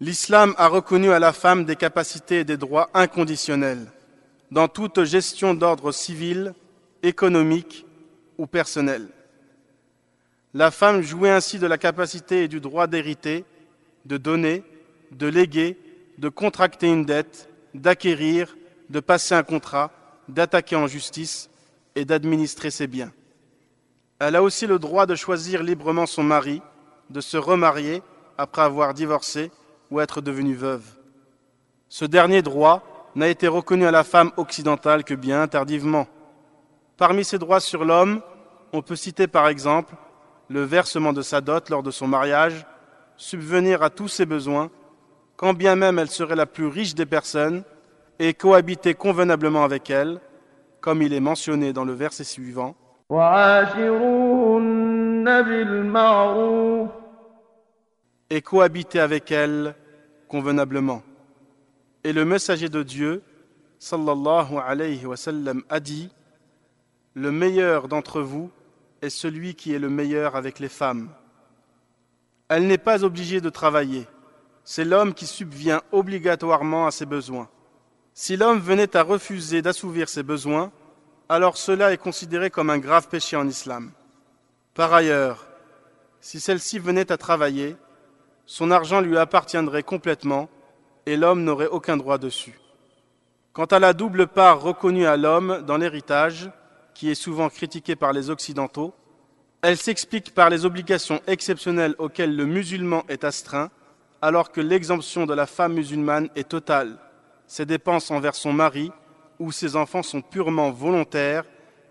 L'islam 0.01 0.55
a 0.59 0.69
reconnu 0.69 1.11
à 1.11 1.19
la 1.19 1.33
femme 1.33 1.65
des 1.65 1.77
capacités 1.77 2.41
et 2.41 2.45
des 2.45 2.57
droits 2.57 2.91
inconditionnels 2.93 3.91
dans 4.51 4.69
toute 4.69 5.05
gestion 5.05 5.55
d'ordre 5.55 5.93
civil, 5.93 6.55
économique 7.03 7.86
ou 8.39 8.47
personnel. 8.47 9.09
La 10.55 10.71
femme 10.71 11.03
jouait 11.03 11.31
ainsi 11.31 11.59
de 11.59 11.67
la 11.67 11.79
capacité 11.79 12.45
et 12.45 12.49
du 12.49 12.61
droit 12.61 12.87
d'hériter, 12.87 13.45
de 14.05 14.17
donner, 14.17 14.63
de 15.11 15.27
léguer, 15.27 15.79
de 16.19 16.29
contracter 16.29 16.87
une 16.87 17.05
dette, 17.05 17.49
d'acquérir, 17.75 18.57
de 18.89 19.01
passer 19.01 19.35
un 19.35 19.43
contrat, 19.43 19.91
d'attaquer 20.29 20.77
en 20.77 20.87
justice 20.87 21.51
et 21.95 22.05
d'administrer 22.05 22.71
ses 22.71 22.87
biens. 22.87 23.13
Elle 24.19 24.37
a 24.37 24.43
aussi 24.43 24.67
le 24.67 24.79
droit 24.79 25.07
de 25.07 25.15
choisir 25.15 25.63
librement 25.63 26.07
son 26.07 26.23
mari, 26.23 26.63
de 27.11 27.21
se 27.21 27.37
remarier 27.37 28.03
après 28.39 28.63
avoir 28.63 28.95
divorcé 28.95 29.51
ou 29.91 30.01
être 30.01 30.21
devenue 30.21 30.55
veuve. 30.55 30.85
Ce 31.89 32.05
dernier 32.05 32.43
droit 32.43 33.11
n'a 33.15 33.29
été 33.29 33.49
reconnu 33.49 33.87
à 33.87 33.91
la 33.91 34.05
femme 34.05 34.33
occidentale 34.37 35.05
que 35.05 35.15
bien 35.15 35.47
tardivement. 35.49 36.07
Parmi 36.97 37.25
ces 37.25 37.39
droits 37.39 37.61
sur 37.61 37.85
l'homme, 37.85 38.23
on 38.73 38.83
peut 38.83 38.97
citer 38.97 39.27
par 39.27 39.49
exemple 39.49 39.95
le 40.49 40.63
versement 40.63 41.13
de 41.13 41.23
sa 41.23 41.41
dot 41.41 41.69
lors 41.69 41.83
de 41.83 41.91
son 41.91 42.07
mariage, 42.07 42.67
subvenir 43.17 43.83
à 43.83 43.91
tous 43.91 44.09
ses 44.09 44.27
besoins, 44.27 44.71
quand 45.37 45.53
bien 45.53 45.77
même 45.77 45.99
elle 45.99 46.11
serait 46.11 46.37
la 46.37 46.47
plus 46.47 46.67
riche 46.67 46.95
des 46.95 47.07
personnes, 47.07 47.65
et 48.19 48.33
cohabiter 48.33 48.95
convenablement 48.95 49.65
avec 49.65 49.91
elle, 49.91 50.21
comme 50.81 51.03
il 51.03 51.13
est 51.13 51.21
mentionné 51.21 51.75
dans 51.75 51.85
le 51.85 51.93
verset 51.93 52.25
suivant. 52.25 52.75
Et 58.31 58.43
cohabiter 58.43 59.01
avec 59.01 59.31
elle 59.31 59.75
convenablement. 60.29 61.03
Et 62.05 62.13
le 62.13 62.25
messager 62.25 62.69
de 62.71 62.83
Dieu, 62.83 63.23
sallallahu 63.79 64.57
alayhi 64.65 65.05
wa 65.05 65.17
sallam, 65.17 65.63
a 65.69 65.81
dit 65.81 66.11
Le 67.19 67.33
meilleur 67.33 67.89
d'entre 67.89 68.21
vous 68.21 68.51
est 69.01 69.09
celui 69.09 69.55
qui 69.55 69.73
est 69.73 69.79
le 69.79 69.89
meilleur 69.89 70.37
avec 70.37 70.59
les 70.59 70.69
femmes. 70.69 71.09
Elle 72.51 72.67
n'est 72.67 72.77
pas 72.77 73.05
obligée 73.05 73.41
de 73.41 73.49
travailler. 73.49 74.07
C'est 74.65 74.85
l'homme 74.85 75.15
qui 75.15 75.27
subvient 75.27 75.81
obligatoirement 75.93 76.87
à 76.87 76.91
ses 76.91 77.07
besoins. 77.07 77.49
Si 78.13 78.37
l'homme 78.37 78.59
venait 78.59 78.95
à 78.95 79.03
refuser 79.03 79.63
d'assouvir 79.63 80.11
ses 80.11 80.23
besoins, 80.23 80.71
alors 81.31 81.57
cela 81.57 81.91
est 81.91 81.97
considéré 81.97 82.51
comme 82.51 82.69
un 82.69 82.77
grave 82.77 83.09
péché 83.09 83.35
en 83.35 83.49
islam. 83.49 83.93
Par 84.75 84.93
ailleurs, 84.93 85.47
si 86.21 86.39
celle-ci 86.39 86.79
venait 86.79 87.11
à 87.11 87.17
travailler, 87.17 87.77
son 88.45 88.71
argent 88.71 89.01
lui 89.01 89.17
appartiendrait 89.17 89.85
complètement 89.85 90.51
et 91.07 91.17
l'homme 91.17 91.45
n'aurait 91.45 91.67
aucun 91.67 91.97
droit 91.97 92.19
dessus. 92.19 92.61
Quant 93.55 93.65
à 93.65 93.79
la 93.79 93.95
double 93.95 94.27
part 94.27 94.61
reconnue 94.61 95.07
à 95.07 95.17
l'homme 95.17 95.63
dans 95.63 95.79
l'héritage, 95.79 96.51
qui 96.97 97.11
est 97.11 97.15
souvent 97.15 97.51
critiquée 97.51 97.95
par 97.95 98.15
les 98.15 98.31
Occidentaux, 98.31 98.95
elle 99.61 99.77
s'explique 99.77 100.33
par 100.33 100.49
les 100.49 100.65
obligations 100.65 101.21
exceptionnelles 101.27 101.95
auxquelles 101.99 102.35
le 102.35 102.47
musulman 102.47 103.05
est 103.11 103.23
astreint, 103.23 103.71
alors 104.23 104.51
que 104.51 104.63
l'exemption 104.63 105.27
de 105.27 105.35
la 105.35 105.45
femme 105.45 105.75
musulmane 105.75 106.31
est 106.37 106.49
totale. 106.49 106.97
Ses 107.47 107.67
dépenses 107.67 108.11
envers 108.11 108.35
son 108.35 108.55
mari 108.55 108.91
ou 109.39 109.53
ses 109.53 109.77
enfants 109.77 110.03
sont 110.03 110.23
purement 110.23 110.71
volontaires, 110.71 111.45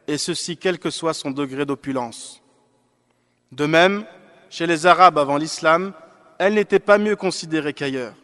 et 0.07 0.17
ceci 0.17 0.57
quel 0.57 0.79
que 0.79 0.89
soit 0.89 1.13
son 1.13 1.29
degré 1.29 1.67
d'opulence. 1.67 2.41
De 3.51 3.67
même, 3.67 4.05
chez 4.49 4.65
les 4.65 4.87
Arabes 4.87 5.19
avant 5.19 5.37
l'islam, 5.37 5.93
elle 6.39 6.55
n'était 6.55 6.79
pas 6.79 6.97
mieux 6.97 7.15
considérée 7.15 7.73
qu'ailleurs. 7.73 8.15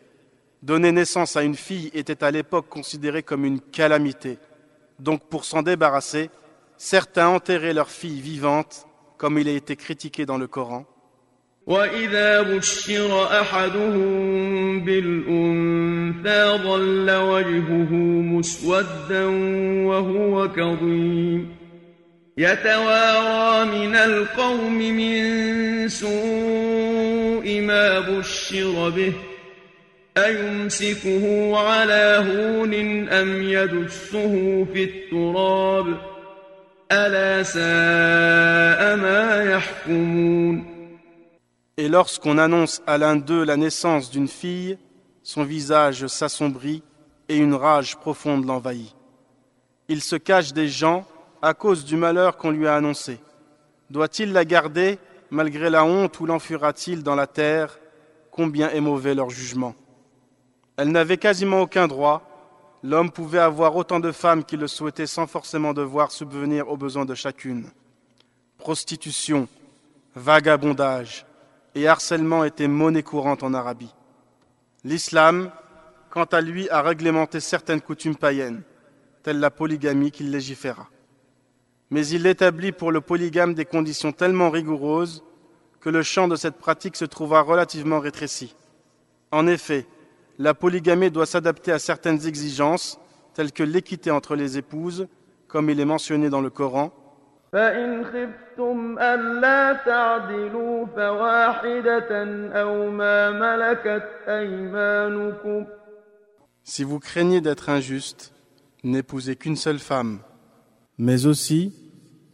Donner 0.63 0.91
naissance 0.91 1.35
à 1.35 1.43
une 1.43 1.55
fille 1.55 1.91
était 1.93 2.23
à 2.23 2.31
l'époque 2.31 2.69
considéré 2.69 3.21
comme 3.21 3.45
une 3.45 3.61
calamité. 3.61 4.39
Donc 4.97 5.27
pour 5.29 5.45
s'en 5.45 5.61
débarrasser, 5.61 6.31
certains 6.80 7.28
enterraient 7.28 7.72
leur 7.72 7.88
fille 7.88 8.20
vivante, 8.20 8.86
comme 9.18 9.38
il 9.38 9.48
a 9.48 9.52
été 9.52 9.76
critiqué 9.76 10.26
dans 10.26 10.38
le 10.38 10.46
Coran. 10.46 10.86
وإذا 11.66 12.42
بشر 12.42 13.40
أحدهم 13.40 14.84
بالأنثى 14.84 16.58
ظل 16.62 17.10
وجهه 17.10 17.92
مسودا 18.22 19.24
وهو 19.86 20.48
كظيم 20.52 21.56
يتوارى 22.38 23.70
من 23.70 23.96
القوم 23.96 24.78
من 24.78 25.88
سوء 25.88 27.60
ما 27.60 28.00
بشر 28.00 28.88
به 28.90 29.12
أيمسكه 30.16 31.56
على 31.56 32.24
هون 32.28 32.74
أم 33.08 33.42
يدسه 33.42 34.66
في 34.72 34.84
التراب 34.84 36.09
Et 41.77 41.87
lorsqu'on 41.87 42.37
annonce 42.37 42.81
à 42.85 42.97
l'un 42.97 43.15
d'eux 43.15 43.45
la 43.45 43.55
naissance 43.55 44.11
d'une 44.11 44.27
fille, 44.27 44.77
son 45.23 45.43
visage 45.43 46.07
s'assombrit 46.07 46.83
et 47.29 47.37
une 47.37 47.53
rage 47.53 47.95
profonde 47.95 48.45
l'envahit. 48.45 48.93
Il 49.87 50.01
se 50.01 50.17
cache 50.17 50.51
des 50.51 50.67
gens 50.67 51.05
à 51.41 51.53
cause 51.53 51.85
du 51.85 51.95
malheur 51.95 52.35
qu'on 52.35 52.51
lui 52.51 52.67
a 52.67 52.75
annoncé. 52.75 53.19
Doit-il 53.89 54.33
la 54.33 54.43
garder 54.43 54.99
malgré 55.29 55.69
la 55.69 55.85
honte 55.85 56.19
ou 56.19 56.25
l'enfuira-t-il 56.25 57.03
dans 57.03 57.15
la 57.15 57.27
terre? 57.27 57.79
Combien 58.31 58.69
est 58.69 58.81
mauvais 58.81 59.15
leur 59.15 59.29
jugement. 59.29 59.75
Elle 60.75 60.89
n'avait 60.89 61.17
quasiment 61.17 61.61
aucun 61.61 61.87
droit. 61.87 62.21
L'homme 62.83 63.11
pouvait 63.11 63.39
avoir 63.39 63.75
autant 63.75 63.99
de 63.99 64.11
femmes 64.11 64.43
qu'il 64.43 64.59
le 64.59 64.67
souhaitait 64.67 65.05
sans 65.05 65.27
forcément 65.27 65.73
devoir 65.73 66.11
subvenir 66.11 66.69
aux 66.69 66.77
besoins 66.77 67.05
de 67.05 67.13
chacune. 67.13 67.69
Prostitution, 68.57 69.47
vagabondage, 70.15 71.25
et 71.75 71.87
harcèlement 71.87 72.43
étaient 72.43 72.67
monnaie 72.67 73.03
courante 73.03 73.43
en 73.43 73.53
Arabie. 73.53 73.93
L'islam, 74.83 75.51
quant 76.09 76.25
à 76.25 76.41
lui, 76.41 76.69
a 76.69 76.81
réglementé 76.81 77.39
certaines 77.39 77.81
coutumes 77.81 78.15
païennes, 78.15 78.63
telles 79.23 79.39
la 79.39 79.51
polygamie 79.51 80.11
qu'il 80.11 80.31
légiféra. 80.31 80.89
Mais 81.91 82.07
il 82.07 82.25
établit 82.25 82.71
pour 82.71 82.91
le 82.91 83.01
polygame 83.01 83.53
des 83.53 83.65
conditions 83.65 84.11
tellement 84.11 84.49
rigoureuses 84.49 85.23
que 85.79 85.89
le 85.89 86.03
champ 86.03 86.27
de 86.27 86.35
cette 86.35 86.57
pratique 86.57 86.95
se 86.95 87.05
trouva 87.05 87.41
relativement 87.41 87.99
rétréci. 87.99 88.55
En 89.31 89.47
effet, 89.47 89.85
la 90.40 90.54
polygamie 90.54 91.10
doit 91.10 91.26
s'adapter 91.26 91.72
à 91.72 91.78
certaines 91.78 92.26
exigences, 92.26 92.98
telles 93.34 93.52
que 93.52 93.62
l'équité 93.62 94.10
entre 94.10 94.36
les 94.36 94.58
épouses, 94.58 95.08
comme 95.48 95.70
il 95.70 95.80
est 95.80 95.84
mentionné 95.84 96.28
dans 96.30 96.40
le 96.40 96.50
Coran, 96.50 96.92
فإن 97.52 98.04
خفتم 98.04 98.98
ألا 98.98 99.72
تعدلوا 99.86 100.86
فواحدة 100.86 102.10
أو 102.52 102.90
ما 102.90 103.30
ملكت 103.30 104.08
أيمانكم 104.28 105.66
Si 106.64 106.82
vous 106.82 106.98
craignez 106.98 107.40
d'être 107.40 107.70
injuste, 107.70 108.34
n'épousez 108.82 109.36
qu'une 109.36 109.54
seule 109.54 109.78
femme, 109.78 110.18
mais 110.98 111.26
aussi 111.26 111.72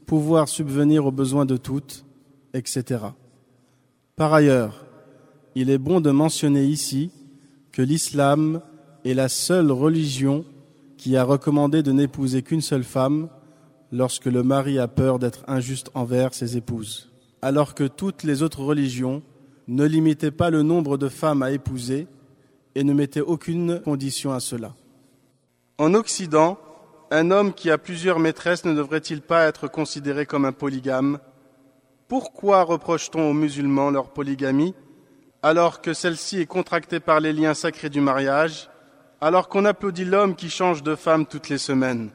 pouvoir 0.06 0.48
subvenir 0.48 1.04
aux 1.04 1.12
besoins 1.12 1.44
de 1.44 1.58
toutes, 1.58 2.06
etc. 2.54 3.04
Par 4.16 4.32
ailleurs, 4.32 4.86
il 5.54 5.68
est 5.68 5.78
bon 5.78 6.00
de 6.00 6.10
mentionner 6.10 6.64
ici 6.64 7.12
que 7.77 7.83
l'islam 7.83 8.61
est 9.05 9.13
la 9.13 9.29
seule 9.29 9.71
religion 9.71 10.45
qui 10.97 11.15
a 11.15 11.23
recommandé 11.23 11.83
de 11.83 11.91
n'épouser 11.91 12.41
qu'une 12.41 12.61
seule 12.61 12.83
femme 12.83 13.29
lorsque 13.91 14.25
le 14.25 14.41
mari 14.41 14.79
a 14.79 14.87
peur 14.87 15.19
d'être 15.19 15.43
injuste 15.47 15.91
envers 15.93 16.33
ses 16.33 16.57
épouses, 16.57 17.11
alors 17.43 17.75
que 17.75 17.83
toutes 17.83 18.23
les 18.23 18.41
autres 18.41 18.63
religions 18.63 19.21
ne 19.67 19.85
limitaient 19.85 20.31
pas 20.31 20.49
le 20.49 20.63
nombre 20.63 20.97
de 20.97 21.07
femmes 21.07 21.43
à 21.43 21.51
épouser 21.51 22.07
et 22.73 22.83
ne 22.83 22.93
mettaient 22.93 23.21
aucune 23.21 23.79
condition 23.81 24.31
à 24.31 24.39
cela. 24.39 24.73
En 25.77 25.93
Occident, 25.93 26.57
un 27.11 27.29
homme 27.29 27.53
qui 27.53 27.69
a 27.69 27.77
plusieurs 27.77 28.17
maîtresses 28.17 28.65
ne 28.65 28.73
devrait-il 28.73 29.21
pas 29.21 29.43
être 29.43 29.67
considéré 29.67 30.25
comme 30.25 30.45
un 30.45 30.51
polygame? 30.51 31.19
Pourquoi 32.07 32.63
reproche-t-on 32.63 33.29
aux 33.29 33.35
musulmans 33.35 33.91
leur 33.91 34.09
polygamie? 34.09 34.73
Alors 35.43 35.81
que 35.81 35.93
celle-ci 35.93 36.41
est 36.41 36.45
contractée 36.45 36.99
par 36.99 37.19
les 37.19 37.33
liens 37.33 37.53
sacrés 37.53 37.89
du 37.89 38.01
mariage, 38.01 38.69
alors 39.21 39.49
qu'on 39.49 39.65
applaudit 39.65 40.05
l'homme 40.05 40.35
qui 40.35 40.49
change 40.49 40.83
de 40.83 40.95
femme 40.95 41.25
toutes 41.25 41.49
les 41.49 41.57
semaines 41.57 42.11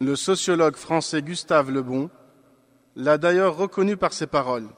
le 0.00 0.14
sociologue 0.14 0.76
français 0.76 1.22
Gustave 1.22 1.70
Lebon 1.70 2.08
l'a 2.94 3.18
d'ailleurs 3.18 3.56
reconnu 3.56 3.96
par 3.96 4.12
ses 4.12 4.26
paroles. 4.26 4.68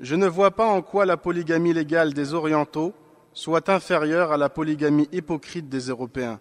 Je 0.00 0.14
ne 0.16 0.26
vois 0.26 0.50
pas 0.50 0.66
en 0.66 0.82
quoi 0.82 1.06
la 1.06 1.16
polygamie 1.16 1.72
légale 1.72 2.12
des 2.12 2.34
Orientaux 2.34 2.94
soit 3.32 3.68
inférieure 3.68 4.32
à 4.32 4.36
la 4.36 4.48
polygamie 4.48 5.08
hypocrite 5.12 5.68
des 5.68 5.88
Européens, 5.88 6.40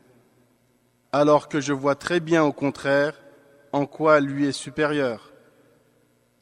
alors 1.12 1.48
que 1.48 1.62
je 1.62 1.74
vois 1.74 1.96
très 1.96 2.20
bien 2.20 2.44
au 2.44 2.52
contraire 2.52 3.16
en 3.72 3.86
quoi 3.86 4.20
lui 4.20 4.48
est 4.48 4.52
supérieure. 4.52 5.32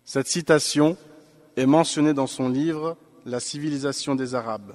Cette 0.03 0.27
citation 0.27 0.97
est 1.57 1.65
mentionnée 1.65 2.13
dans 2.13 2.27
son 2.27 2.49
livre 2.49 2.97
La 3.25 3.39
civilisation 3.39 4.15
des 4.15 4.33
Arabes. 4.33 4.73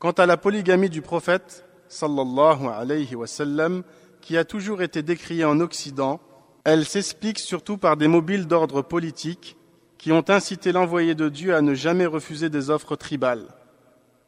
Quant 0.00 0.10
à 0.10 0.26
la 0.26 0.36
polygamie 0.36 0.90
du 0.90 1.02
prophète, 1.02 1.64
sallallahu 1.88 2.66
alayhi 2.66 3.14
wa 3.14 3.28
sallam, 3.28 3.84
qui 4.20 4.36
a 4.36 4.44
toujours 4.44 4.82
été 4.82 5.02
décriée 5.02 5.44
en 5.44 5.60
Occident, 5.60 6.20
elle 6.64 6.84
s'explique 6.84 7.38
surtout 7.38 7.76
par 7.76 7.96
des 7.96 8.08
mobiles 8.08 8.46
d'ordre 8.46 8.82
politique 8.82 9.56
qui 9.98 10.10
ont 10.10 10.24
incité 10.28 10.72
l'envoyé 10.72 11.14
de 11.14 11.28
Dieu 11.28 11.54
à 11.54 11.62
ne 11.62 11.74
jamais 11.74 12.06
refuser 12.06 12.48
des 12.48 12.70
offres 12.70 12.96
tribales. 12.96 13.46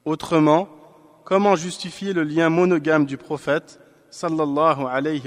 Autrement, 0.04 0.68
comment 1.24 1.56
justifier 1.56 2.12
le 2.12 2.22
lien 2.22 2.48
monogame 2.48 3.06
du 3.06 3.16
prophète 3.16 3.80
sallallahu 4.10 4.86
alayhi 4.88 5.22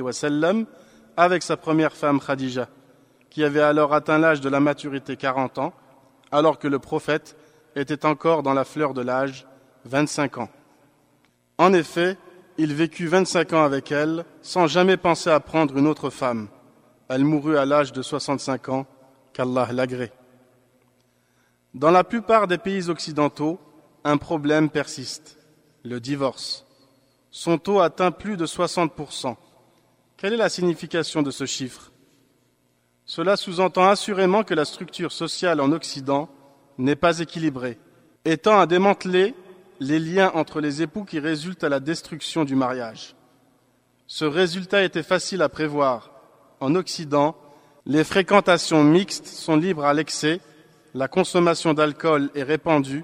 avec 1.18 1.44
sa 1.44 1.58
première 1.58 1.94
femme 1.94 2.22
Khadija, 2.22 2.70
qui 3.30 3.44
avait 3.44 3.62
alors 3.62 3.94
atteint 3.94 4.20
l'âge 4.20 4.40
de 4.40 4.50
la 4.50 4.62
maturité 4.62 5.18
40 5.18 5.58
ans, 5.58 5.74
alors 6.32 6.60
que 6.60 6.68
le 6.68 6.80
prophète 6.80 7.36
était 7.76 8.06
encore 8.06 8.44
dans 8.44 8.54
la 8.54 8.66
fleur 8.66 8.94
de 8.94 9.02
l'âge, 9.02 9.48
25 9.86 10.38
ans. 10.40 10.50
En 11.58 11.74
effet, 11.74 12.18
il 12.58 12.74
vécut 12.74 13.08
25 13.08 13.54
ans 13.54 13.64
avec 13.64 13.92
elle 13.92 14.26
sans 14.42 14.68
jamais 14.68 14.98
penser 14.98 15.30
à 15.30 15.40
prendre 15.40 15.78
une 15.78 15.88
autre 15.88 16.10
femme. 16.10 16.48
Elle 17.10 17.24
mourut 17.24 17.58
à 17.58 17.66
l'âge 17.66 17.92
de 17.92 18.02
65 18.02 18.70
ans, 18.70 18.88
qu'Allah 19.34 19.68
l'agrée. 19.72 20.12
Dans 21.74 21.92
la 21.92 22.04
plupart 22.04 22.48
des 22.48 22.58
pays 22.58 22.90
occidentaux, 22.90 23.60
un 24.04 24.18
problème 24.18 24.70
persiste, 24.70 25.38
le 25.84 26.00
divorce. 26.00 26.66
Son 27.32 27.58
taux 27.58 27.82
atteint 27.82 28.12
plus 28.12 28.38
de 28.38 28.46
60%. 28.46 29.36
Quelle 30.16 30.34
est 30.34 30.38
la 30.38 30.50
signification 30.50 31.22
de 31.22 31.32
ce 31.32 31.46
chiffre? 31.46 31.92
Cela 33.06 33.36
sous-entend 33.36 33.88
assurément 33.88 34.44
que 34.44 34.54
la 34.54 34.66
structure 34.66 35.12
sociale 35.12 35.60
en 35.60 35.72
Occident 35.74 36.30
n'est 36.78 36.96
pas 36.96 37.20
équilibrée, 37.20 37.78
étant 38.26 38.60
à 38.60 38.66
démanteler 38.66 39.34
les 39.80 40.00
liens 40.00 40.32
entre 40.34 40.62
les 40.62 40.82
époux 40.82 41.04
qui 41.04 41.20
résultent 41.20 41.64
à 41.64 41.70
la 41.70 41.80
destruction 41.80 42.46
du 42.46 42.56
mariage. 42.56 43.16
Ce 44.08 44.26
résultat 44.26 44.84
était 44.84 45.04
facile 45.04 45.42
à 45.42 45.50
prévoir. 45.50 46.12
En 46.60 46.76
Occident, 46.76 47.36
les 47.86 48.04
fréquentations 48.04 48.84
mixtes 48.84 49.28
sont 49.28 49.58
libres 49.58 49.86
à 49.86 49.94
l'excès, 49.94 50.40
la 50.94 51.08
consommation 51.08 51.74
d'alcool 51.74 52.30
est 52.36 52.44
répandue 52.44 53.04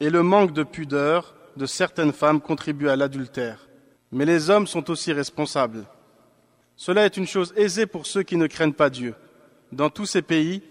et 0.00 0.10
le 0.10 0.22
manque 0.22 0.52
de 0.52 0.62
pudeur 0.62 1.34
de 1.56 1.66
certaines 1.66 2.12
femmes 2.12 2.40
contribue 2.40 2.88
à 2.88 2.96
l'adultère. 2.96 3.68
Mais 4.12 4.24
les 4.24 4.50
hommes 4.50 4.66
sont 4.66 4.90
aussi 4.90 5.12
responsables. 5.12 5.84
Cela 6.76 7.04
est 7.04 7.16
une 7.16 7.26
chose 7.26 7.52
aisée 7.56 7.86
pour 7.86 8.06
ceux 8.06 8.22
qui 8.22 8.36
ne 8.36 8.46
craignent 8.46 8.72
pas 8.72 8.90
Dieu. 8.90 9.14
Dans 9.72 9.90
tous 9.90 10.06
ces 10.06 10.22
pays, 10.22 10.62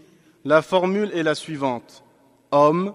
la 0.46 0.62
formule 0.62 1.12
est 1.14 1.24
la 1.24 1.36
suivante. 1.36 2.03
Hommes, 2.54 2.94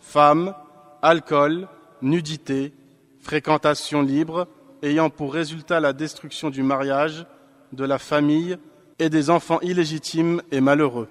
femmes, 0.00 0.54
alcool, 1.00 1.66
nudité, 2.02 2.74
fréquentation 3.20 4.02
libre, 4.02 4.48
ayant 4.82 5.08
pour 5.08 5.32
résultat 5.32 5.80
la 5.80 5.94
destruction 5.94 6.50
du 6.50 6.62
mariage, 6.62 7.24
de 7.72 7.86
la 7.86 7.98
famille 7.98 8.58
et 8.98 9.08
des 9.08 9.30
enfants 9.30 9.60
illégitimes 9.62 10.42
et 10.52 10.60
malheureux. 10.60 11.08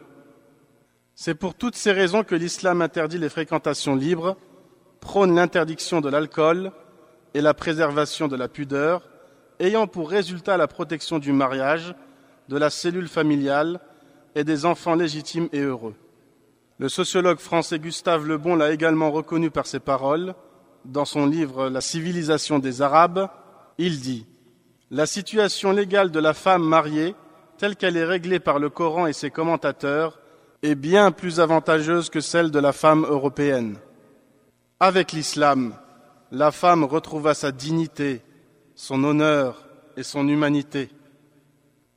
C'est 1.15 1.33
pour 1.33 1.55
toutes 1.55 1.75
ces 1.75 1.91
raisons 1.91 2.23
que 2.23 2.35
l'islam 2.35 2.83
interdit 2.83 3.17
les 3.17 3.29
fréquentations 3.29 3.95
libres, 3.95 4.37
prône 4.99 5.35
l'interdiction 5.35 5.99
de 5.99 6.09
l'alcool 6.09 6.71
et 7.33 7.41
la 7.41 7.55
préservation 7.55 8.27
de 8.27 8.35
la 8.35 8.47
pudeur, 8.47 9.09
ayant 9.59 9.87
pour 9.87 10.11
résultat 10.11 10.55
la 10.55 10.67
protection 10.67 11.17
du 11.17 11.33
mariage, 11.33 11.95
de 12.47 12.57
la 12.57 12.69
cellule 12.69 13.07
familiale 13.07 13.79
et 14.35 14.43
des 14.43 14.67
enfants 14.67 14.93
légitimes 14.93 15.49
et 15.51 15.61
heureux. 15.61 15.95
Le 16.79 16.89
sociologue 16.89 17.39
français 17.39 17.79
Gustave 17.79 18.27
Lebon 18.27 18.55
l'a 18.55 18.71
également 18.71 19.09
reconnu 19.09 19.49
par 19.49 19.65
ses 19.65 19.79
paroles. 19.79 20.35
Dans 20.85 21.05
son 21.05 21.25
livre 21.25 21.69
La 21.69 21.81
civilisation 21.81 22.59
des 22.59 22.83
Arabes, 22.83 23.29
il 23.79 23.99
dit 23.99 24.27
La 24.91 25.07
situation 25.07 25.71
légale 25.71 26.11
de 26.11 26.19
la 26.19 26.35
femme 26.35 26.63
mariée, 26.63 27.15
telle 27.57 27.75
qu'elle 27.75 27.97
est 27.97 28.05
réglée 28.05 28.39
par 28.39 28.59
le 28.59 28.69
Coran 28.69 29.07
et 29.07 29.13
ses 29.13 29.31
commentateurs, 29.31 30.19
est 30.61 30.75
bien 30.75 31.11
plus 31.11 31.39
avantageuse 31.39 32.11
que 32.11 32.21
celle 32.21 32.51
de 32.51 32.59
la 32.59 32.73
femme 32.73 33.05
européenne. 33.05 33.79
Avec 34.79 35.13
l'islam, 35.13 35.73
la 36.31 36.51
femme 36.51 36.83
retrouva 36.83 37.33
sa 37.33 37.51
dignité, 37.51 38.21
son 38.75 39.03
honneur 39.03 39.65
et 39.97 40.03
son 40.03 40.27
humanité. 40.27 40.89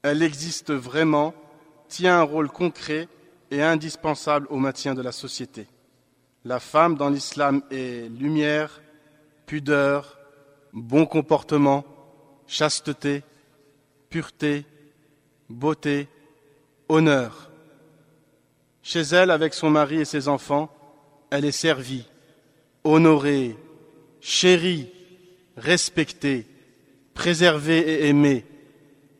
Elle 0.02 0.22
existe 0.22 0.72
vraiment, 0.72 1.34
tient 1.88 2.20
un 2.20 2.22
rôle 2.22 2.48
concret 2.48 3.08
et 3.50 3.62
indispensable 3.62 4.46
au 4.50 4.56
maintien 4.56 4.94
de 4.94 5.02
la 5.02 5.12
société. 5.12 5.66
La 6.44 6.60
femme 6.60 6.96
dans 6.96 7.10
l'islam 7.10 7.62
est 7.70 8.08
lumière, 8.08 8.80
pudeur, 9.46 10.18
bon 10.72 11.04
comportement, 11.04 11.84
chasteté, 12.46 13.22
pureté, 14.08 14.64
beauté, 15.48 16.08
honneur. 16.88 17.50
Chez 18.82 19.00
elle, 19.00 19.30
avec 19.30 19.54
son 19.54 19.70
mari 19.70 20.00
et 20.00 20.04
ses 20.04 20.28
enfants, 20.28 20.70
elle 21.30 21.44
est 21.44 21.52
servie, 21.52 22.06
honorée, 22.84 23.56
chérie, 24.20 24.90
respectée, 25.56 26.46
préservée 27.14 27.78
et 27.78 28.08
aimée. 28.08 28.46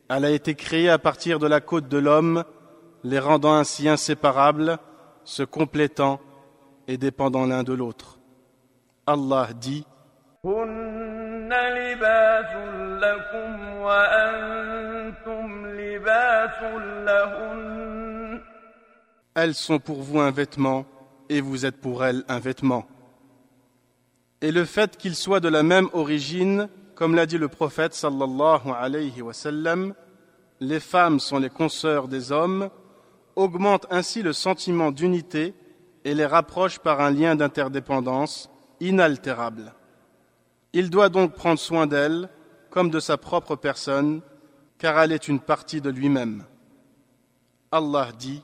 Elle 0.09 0.25
a 0.25 0.31
été 0.31 0.55
créée 0.55 0.89
à 0.89 0.97
partir 0.97 1.39
de 1.39 1.47
la 1.47 1.61
côte 1.61 1.87
de 1.87 1.97
l'homme, 1.97 2.43
les 3.03 3.19
rendant 3.19 3.53
ainsi 3.53 3.87
inséparables, 3.89 4.77
se 5.23 5.43
complétant 5.43 6.19
et 6.87 6.97
dépendant 6.97 7.45
l'un 7.45 7.63
de 7.63 7.73
l'autre. 7.73 8.19
Allah 9.07 9.49
dit 9.59 9.85
Elles 19.35 19.53
sont 19.53 19.79
pour 19.79 20.01
vous 20.01 20.19
un 20.19 20.31
vêtement 20.31 20.85
et 21.29 21.41
vous 21.41 21.65
êtes 21.65 21.79
pour 21.79 22.03
elles 22.03 22.23
un 22.27 22.39
vêtement. 22.39 22.85
Et 24.41 24.51
le 24.51 24.65
fait 24.65 24.97
qu'ils 24.97 25.15
soient 25.15 25.39
de 25.39 25.49
la 25.49 25.63
même 25.63 25.87
origine, 25.93 26.67
comme 26.95 27.15
l'a 27.15 27.25
dit 27.25 27.37
le 27.37 27.47
prophète 27.47 27.93
sallallahu 27.93 28.71
alayhi 28.75 29.21
wasallam), 29.21 29.93
les 30.59 30.79
femmes 30.79 31.19
sont 31.19 31.39
les 31.39 31.49
consoeurs 31.49 32.07
des 32.07 32.31
hommes 32.31 32.69
augmente 33.35 33.85
ainsi 33.89 34.21
le 34.21 34.33
sentiment 34.33 34.91
d'unité 34.91 35.53
et 36.03 36.13
les 36.13 36.25
rapproche 36.25 36.79
par 36.79 37.01
un 37.01 37.11
lien 37.11 37.35
d'interdépendance 37.35 38.49
inaltérable. 38.79 39.73
Il 40.73 40.89
doit 40.89 41.09
donc 41.09 41.33
prendre 41.33 41.59
soin 41.59 41.87
d'elle 41.87 42.29
comme 42.69 42.89
de 42.89 42.99
sa 42.99 43.17
propre 43.17 43.55
personne, 43.55 44.21
car 44.77 44.99
elle 44.99 45.11
est 45.11 45.27
une 45.27 45.39
partie 45.39 45.81
de 45.81 45.89
lui-même. 45.89 46.45
Allah 47.71 48.09
dit 48.17 48.43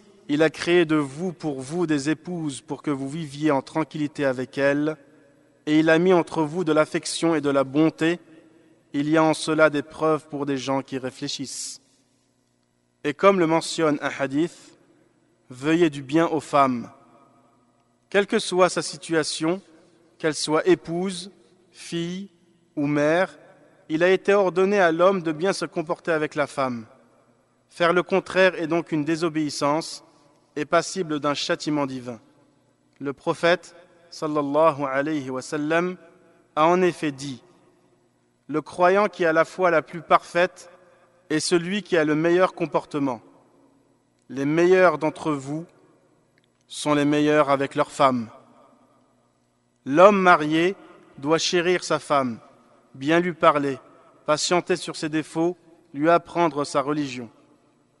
il 0.33 0.43
a 0.43 0.49
créé 0.49 0.85
de 0.85 0.95
vous 0.95 1.33
pour 1.33 1.59
vous 1.59 1.85
des 1.85 2.09
épouses 2.09 2.61
pour 2.61 2.81
que 2.81 2.89
vous 2.89 3.09
viviez 3.09 3.51
en 3.51 3.61
tranquillité 3.61 4.23
avec 4.23 4.57
elles, 4.57 4.95
et 5.65 5.79
il 5.79 5.89
a 5.89 5.99
mis 5.99 6.13
entre 6.13 6.43
vous 6.43 6.63
de 6.63 6.71
l'affection 6.71 7.35
et 7.35 7.41
de 7.41 7.49
la 7.49 7.65
bonté. 7.65 8.17
Il 8.93 9.09
y 9.09 9.17
a 9.17 9.23
en 9.25 9.33
cela 9.33 9.69
des 9.69 9.81
preuves 9.81 10.29
pour 10.29 10.45
des 10.45 10.55
gens 10.55 10.83
qui 10.83 10.97
réfléchissent. 10.97 11.81
Et 13.03 13.13
comme 13.13 13.39
le 13.41 13.45
mentionne 13.45 13.99
un 14.01 14.09
hadith, 14.19 14.77
veuillez 15.49 15.89
du 15.89 16.01
bien 16.01 16.27
aux 16.27 16.39
femmes. 16.39 16.89
Quelle 18.09 18.25
que 18.25 18.39
soit 18.39 18.69
sa 18.69 18.81
situation, 18.81 19.61
qu'elle 20.17 20.33
soit 20.33 20.65
épouse, 20.65 21.29
fille 21.71 22.29
ou 22.77 22.87
mère, 22.87 23.37
il 23.89 24.01
a 24.01 24.09
été 24.09 24.33
ordonné 24.33 24.79
à 24.79 24.93
l'homme 24.93 25.23
de 25.23 25.33
bien 25.33 25.51
se 25.51 25.65
comporter 25.65 26.13
avec 26.13 26.35
la 26.35 26.47
femme. 26.47 26.85
Faire 27.69 27.91
le 27.91 28.01
contraire 28.01 28.55
est 28.55 28.67
donc 28.67 28.93
une 28.93 29.03
désobéissance 29.03 30.05
et 30.55 30.65
passible 30.65 31.19
d'un 31.19 31.33
châtiment 31.33 31.85
divin. 31.85 32.19
Le 32.99 33.13
prophète, 33.13 33.75
sallallahu 34.09 34.83
alayhi 34.83 35.29
wa 35.29 35.41
sallam, 35.41 35.97
a 36.55 36.67
en 36.67 36.81
effet 36.81 37.11
dit 37.11 37.43
Le 38.47 38.61
croyant 38.61 39.07
qui 39.07 39.25
a 39.25 39.33
la 39.33 39.45
foi 39.45 39.71
la 39.71 39.81
plus 39.81 40.01
parfaite 40.01 40.69
est 41.29 41.39
celui 41.39 41.83
qui 41.83 41.97
a 41.97 42.03
le 42.03 42.15
meilleur 42.15 42.53
comportement. 42.53 43.21
Les 44.29 44.45
meilleurs 44.45 44.97
d'entre 44.97 45.31
vous 45.31 45.65
sont 46.67 46.93
les 46.93 47.05
meilleurs 47.05 47.49
avec 47.49 47.75
leurs 47.75 47.91
femmes. 47.91 48.29
L'homme 49.85 50.21
marié 50.21 50.75
doit 51.17 51.37
chérir 51.37 51.83
sa 51.83 51.99
femme, 51.99 52.39
bien 52.93 53.19
lui 53.19 53.33
parler, 53.33 53.79
patienter 54.25 54.75
sur 54.75 54.95
ses 54.95 55.09
défauts, 55.09 55.57
lui 55.93 56.09
apprendre 56.09 56.63
sa 56.63 56.81
religion. 56.81 57.29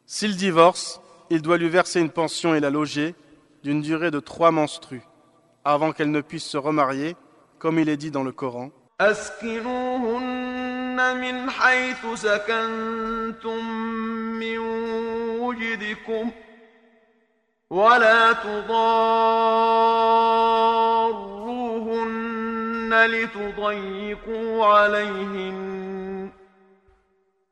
S'il 0.05 0.35
divorce, 0.35 1.01
il 1.30 1.42
doit 1.42 1.58
lui 1.58 1.68
verser 1.68 2.00
une 2.00 2.10
pension 2.10 2.54
et 2.54 2.60
la 2.60 2.70
loger 2.70 3.14
d'une 3.62 3.82
durée 3.82 4.10
de 4.10 4.20
trois 4.20 4.50
menstrues, 4.50 5.02
avant 5.64 5.92
qu'elle 5.92 6.10
ne 6.10 6.20
puisse 6.20 6.44
se 6.44 6.56
remarier, 6.56 7.16
comme 7.58 7.78
il 7.78 7.88
est 7.88 7.96
dit 7.96 8.10
dans 8.10 8.24
le 8.24 8.32
Coran. 8.32 8.70
أسكنوهن 9.00 10.36
من 11.20 11.50
حيث 11.50 12.06
سكنتم 12.14 13.64
من 14.40 14.58
وجدكم 15.38 16.30
ولا 17.70 18.32
تضاروهن 18.32 19.76
عليهن 22.86 23.10
لتضيقوا 23.10 24.66
عليهن 24.66 26.30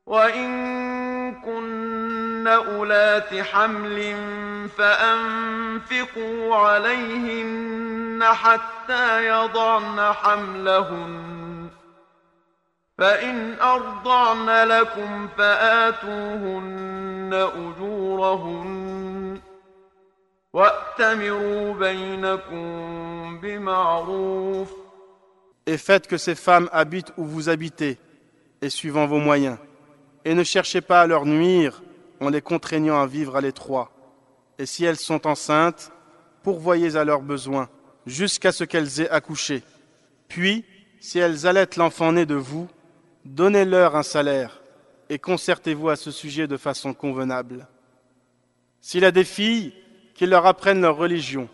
وإن 0.07 1.35
كن 1.35 2.08
أولات 2.47 3.34
حمل 3.34 4.15
فأنفقوا 4.78 6.56
عليهن 6.56 8.23
حتى 8.23 9.28
يضعن 9.28 10.13
حملهن 10.13 11.69
فإن 12.97 13.56
أرضعن 13.62 14.67
لكم 14.67 15.28
فآتوهن 15.38 17.34
أجورهن 17.34 19.39
وأتمروا 20.54 21.73
بينكم 21.73 23.39
بمعروف 23.39 24.69
Et 25.65 25.78
faites 25.78 26.08
que 26.08 26.17
ces 26.17 26.34
femmes 26.34 26.67
habitent 26.71 27.13
où 27.15 27.25
vous 27.25 27.47
habitez, 27.47 27.99
et 28.63 28.71
suivant 28.71 29.06
vos 29.06 29.19
moyens. 29.19 29.58
Et 30.25 30.34
ne 30.34 30.43
cherchez 30.43 30.82
pas 30.82 31.02
à 31.02 31.08
leur 31.08 31.28
nuire 31.28 31.84
en 32.20 32.30
les 32.30 32.42
contraignant 32.42 33.02
à 33.02 33.08
vivre 33.08 33.36
à 33.36 33.42
l'étroit. 33.42 33.92
Et 34.58 34.66
si 34.66 34.86
elles 34.86 34.98
sont 34.98 35.26
enceintes, 35.26 35.92
pourvoyez 36.44 36.96
à 36.96 37.04
leurs 37.04 37.22
besoins, 37.22 37.70
jusqu'à 38.06 38.52
ce 38.52 38.64
qu'elles 38.64 39.02
aient 39.02 39.10
accouché. 39.10 39.64
Puis, 40.28 40.66
si 41.00 41.20
elles 41.20 41.48
allaitent 41.48 41.76
l'enfant 41.76 42.12
né 42.12 42.26
de 42.26 42.36
vous, 42.36 42.68
donnez-leur 43.26 43.96
un 43.96 44.04
salaire, 44.04 44.62
et 45.10 45.20
concertez-vous 45.20 45.90
à 45.90 45.96
ce 45.96 46.12
sujet 46.12 46.48
de 46.48 46.58
façon 46.58 46.94
convenable. 46.94 47.68
S'il 48.82 49.06
a 49.06 49.12
des 49.12 49.24
filles, 49.24 49.74
qu'ils 50.14 50.30
leur 50.30 50.46
apprennent 50.46 50.82
leur 50.82 50.98
religion, 50.98 51.50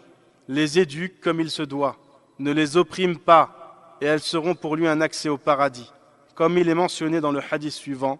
les 0.47 0.79
éduquent 0.79 1.21
comme 1.21 1.39
il 1.39 1.49
se 1.49 1.63
doit, 1.63 1.97
ne 2.39 2.51
les 2.51 2.77
oppriment 2.77 3.17
pas, 3.17 3.97
et 4.01 4.05
elles 4.05 4.19
seront 4.19 4.55
pour 4.55 4.75
lui 4.75 4.87
un 4.87 5.01
accès 5.01 5.29
au 5.29 5.37
paradis, 5.37 5.91
comme 6.33 6.57
il 6.57 6.69
est 6.69 6.75
mentionné 6.75 7.21
dans 7.21 7.31
le 7.31 7.41
hadith 7.49 7.71
suivant. 7.71 8.19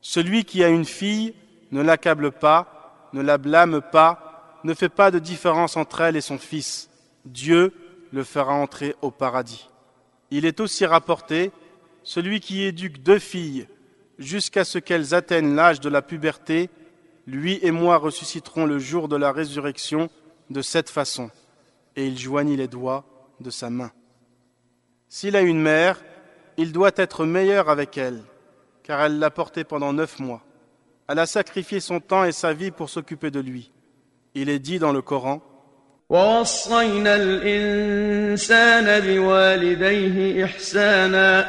Celui 0.00 0.44
qui 0.44 0.64
a 0.64 0.68
une 0.68 0.84
fille 0.84 1.34
ne 1.72 1.82
l'accable 1.82 2.30
pas, 2.30 3.08
ne 3.12 3.22
la 3.22 3.38
blâme 3.38 3.80
pas, 3.80 4.60
ne 4.64 4.74
fait 4.74 4.88
pas 4.88 5.10
de 5.10 5.18
différence 5.18 5.76
entre 5.76 6.02
elle 6.02 6.16
et 6.16 6.20
son 6.20 6.38
fils. 6.38 6.88
Dieu 7.24 7.72
le 8.12 8.24
fera 8.24 8.52
entrer 8.54 8.94
au 9.02 9.10
paradis. 9.10 9.68
Il 10.30 10.44
est 10.44 10.60
aussi 10.60 10.86
rapporté, 10.86 11.50
celui 12.04 12.40
qui 12.40 12.62
éduque 12.62 13.02
deux 13.02 13.18
filles 13.18 13.66
jusqu'à 14.18 14.64
ce 14.64 14.78
qu'elles 14.78 15.14
atteignent 15.14 15.54
l'âge 15.54 15.80
de 15.80 15.88
la 15.88 16.02
puberté, 16.02 16.70
lui 17.26 17.58
et 17.62 17.70
moi 17.70 17.96
ressusciterons 17.96 18.66
le 18.66 18.78
jour 18.78 19.08
de 19.08 19.16
la 19.16 19.32
résurrection 19.32 20.10
de 20.50 20.62
cette 20.62 20.90
façon. 20.90 21.30
Et 21.96 22.06
il 22.06 22.18
joignit 22.18 22.56
les 22.56 22.68
doigts 22.68 23.04
de 23.40 23.50
sa 23.50 23.70
main. 23.70 23.92
S'il 25.08 25.36
a 25.36 25.42
une 25.42 25.60
mère, 25.60 26.02
il 26.56 26.72
doit 26.72 26.92
être 26.96 27.26
meilleur 27.26 27.68
avec 27.68 27.98
elle, 27.98 28.22
car 28.82 29.00
elle 29.02 29.18
l'a 29.18 29.30
porté 29.30 29.64
pendant 29.64 29.92
neuf 29.92 30.18
mois. 30.18 30.42
Elle 31.07 31.19
a 31.19 31.25
sacrifié 31.25 31.79
son 31.79 31.99
temps 31.99 32.23
et 32.25 32.31
sa 32.31 32.53
vie 32.53 32.71
pour 32.71 32.89
s'occuper 32.89 33.31
de 33.31 33.39
lui. 33.39 33.71
Il 34.33 34.49
est 34.49 34.59
dit 34.59 34.79
dans 34.79 34.91
le 34.91 35.01
Coran, 35.01 35.41
ووصينا 36.09 37.15
الإنسان 37.15 38.99
بوالديه 38.99 40.45
إحسانا 40.45 41.47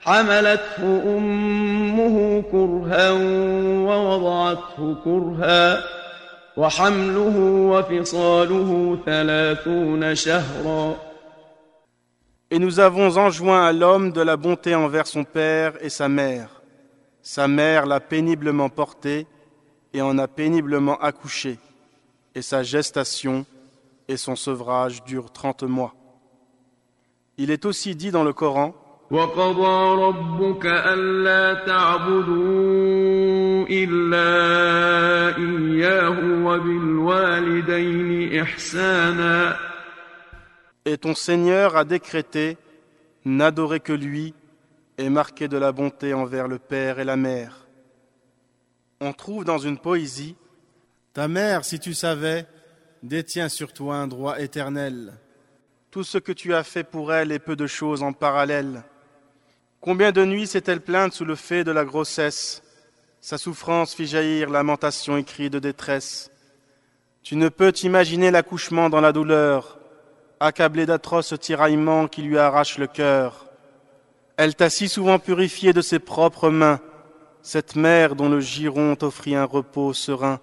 حملته 0.00 1.02
أمه 1.16 2.42
كرها 2.52 3.10
ووضعته 3.10 4.96
كرها 5.04 5.82
وحمله 6.56 7.36
وفصاله 7.72 8.98
ثلاثون 9.06 10.14
شهرا 10.14 10.96
Et 12.52 12.58
nous 12.58 12.80
avons 12.80 13.16
enjoint 13.16 13.64
à 13.64 13.72
l'homme 13.72 14.10
de 14.10 14.20
la 14.20 14.36
bonté 14.36 14.74
envers 14.74 15.06
son 15.06 15.22
père 15.22 15.74
et 15.80 15.88
sa 15.88 16.08
mère. 16.08 16.60
Sa 17.24 17.48
mère 17.48 17.86
l'a 17.86 18.00
péniblement 18.00 18.68
porté 18.68 19.26
et 19.92 20.02
en 20.02 20.18
a 20.18 20.28
péniblement 20.28 20.98
accouché. 20.98 21.58
Et 22.34 22.42
sa 22.42 22.62
gestation 22.62 23.44
et 24.08 24.16
son 24.16 24.36
sevrage 24.36 25.02
durent 25.04 25.32
trente 25.32 25.62
mois. 25.62 25.94
Il 27.38 27.50
est 27.50 27.64
aussi 27.64 27.94
dit 27.94 28.10
dans 28.10 28.24
le 28.24 28.32
Coran, 28.32 28.74
وقضى 29.10 30.02
ربك 30.02 30.66
ألا 30.66 31.66
تعبدوا 31.66 33.66
إلا 33.70 34.28
إياه 35.36 36.44
وبالوالدين 36.46 38.40
إحسانا 38.40 39.56
Et 40.86 40.96
ton 40.96 41.14
Seigneur 41.14 41.76
a 41.76 41.84
décrété, 41.84 42.56
n'adorer 43.24 43.80
que 43.80 43.92
lui 43.92 44.34
et 44.97 45.09
marquer 45.09 45.47
de 45.47 45.57
la 45.57 45.71
bonté 45.71 46.13
envers 46.13 46.47
le 46.47 46.59
père 46.59 46.99
et 46.99 47.03
la 47.05 47.15
mère. 47.15 47.67
On 49.01 49.13
trouve 49.13 49.43
dans 49.43 49.57
une 49.57 49.77
poésie, 49.77 50.35
Ta 51.15 51.29
mère, 51.29 51.63
si 51.63 51.79
tu 51.79 51.93
savais, 51.93 52.45
détient 53.01 53.47
sur 53.47 53.71
toi 53.71 53.95
un 53.95 54.07
droit 54.07 54.37
éternel. 54.41 55.13
Tout 55.89 56.03
ce 56.03 56.17
que 56.17 56.33
tu 56.33 56.53
as 56.53 56.63
fait 56.63 56.83
pour 56.83 57.13
elle 57.13 57.31
est 57.31 57.39
peu 57.39 57.55
de 57.55 57.67
choses 57.67 58.03
en 58.03 58.11
parallèle. 58.11 58.83
Combien 59.79 60.11
de 60.11 60.25
nuits 60.25 60.45
s'est-elle 60.45 60.81
plainte 60.81 61.13
sous 61.13 61.23
le 61.23 61.35
fait 61.35 61.63
de 61.63 61.71
la 61.71 61.85
grossesse? 61.85 62.63
Sa 63.21 63.37
souffrance 63.37 63.95
fit 63.95 64.07
jaillir 64.07 64.49
lamentation 64.49 65.15
et 65.15 65.23
cris 65.23 65.49
de 65.49 65.57
détresse. 65.57 66.31
Tu 67.23 67.37
ne 67.37 67.47
peux 67.47 67.71
t'imaginer 67.71 68.29
l'accouchement 68.29 68.89
dans 68.89 68.99
la 68.99 69.13
douleur, 69.13 69.79
accablé 70.41 70.85
d'atroces 70.85 71.39
tiraillements 71.39 72.09
qui 72.09 72.23
lui 72.23 72.37
arrachent 72.37 72.77
le 72.77 72.87
cœur. 72.87 73.44
Elle 74.37 74.55
t'a 74.55 74.69
si 74.69 74.89
souvent 74.89 75.19
purifié 75.19 75.71
de 75.71 75.81
ses 75.81 75.99
propres 75.99 76.49
mains, 76.49 76.79
cette 77.41 77.75
mère 77.75 78.15
dont 78.15 78.27
le 78.27 78.41
giron 78.41 78.95
t'offrit 78.95 79.35
un 79.35 79.45
repos 79.45 79.93
serein. 79.93 80.39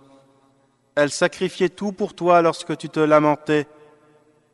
Elle 0.95 1.11
sacrifiait 1.11 1.69
tout 1.69 1.93
pour 1.93 2.15
toi 2.15 2.41
lorsque 2.43 2.77
tu 2.77 2.89
te 2.89 3.01
lamentais, 3.01 3.67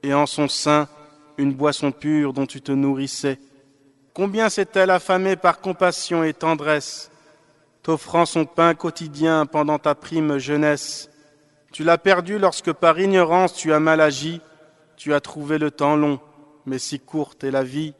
et 0.02 0.14
en 0.14 0.26
son 0.26 0.48
sein 0.48 0.88
une 1.36 1.54
boisson 1.54 1.92
pure 1.92 2.32
dont 2.32 2.46
tu 2.46 2.60
te 2.60 2.72
nourrissais. 2.72 3.38
Combien 4.12 4.48
s'est-elle 4.48 4.90
affamée 4.90 5.36
par 5.36 5.60
compassion 5.60 6.24
et 6.24 6.34
tendresse, 6.34 7.10
t'offrant 7.82 8.26
son 8.26 8.44
pain 8.44 8.74
quotidien 8.74 9.46
pendant 9.46 9.78
ta 9.78 9.94
prime 9.94 10.38
jeunesse. 10.38 11.10
Tu 11.70 11.84
l'as 11.84 11.98
perdu 11.98 12.38
lorsque 12.38 12.72
par 12.72 12.98
ignorance 12.98 13.54
tu 13.54 13.72
as 13.72 13.78
mal 13.78 14.00
agi, 14.00 14.40
tu 14.96 15.14
as 15.14 15.20
trouvé 15.20 15.58
le 15.58 15.70
temps 15.70 15.94
long, 15.94 16.18
mais 16.66 16.80
si 16.80 16.98
courte 16.98 17.44
est 17.44 17.52
la 17.52 17.62
vie. 17.62 17.94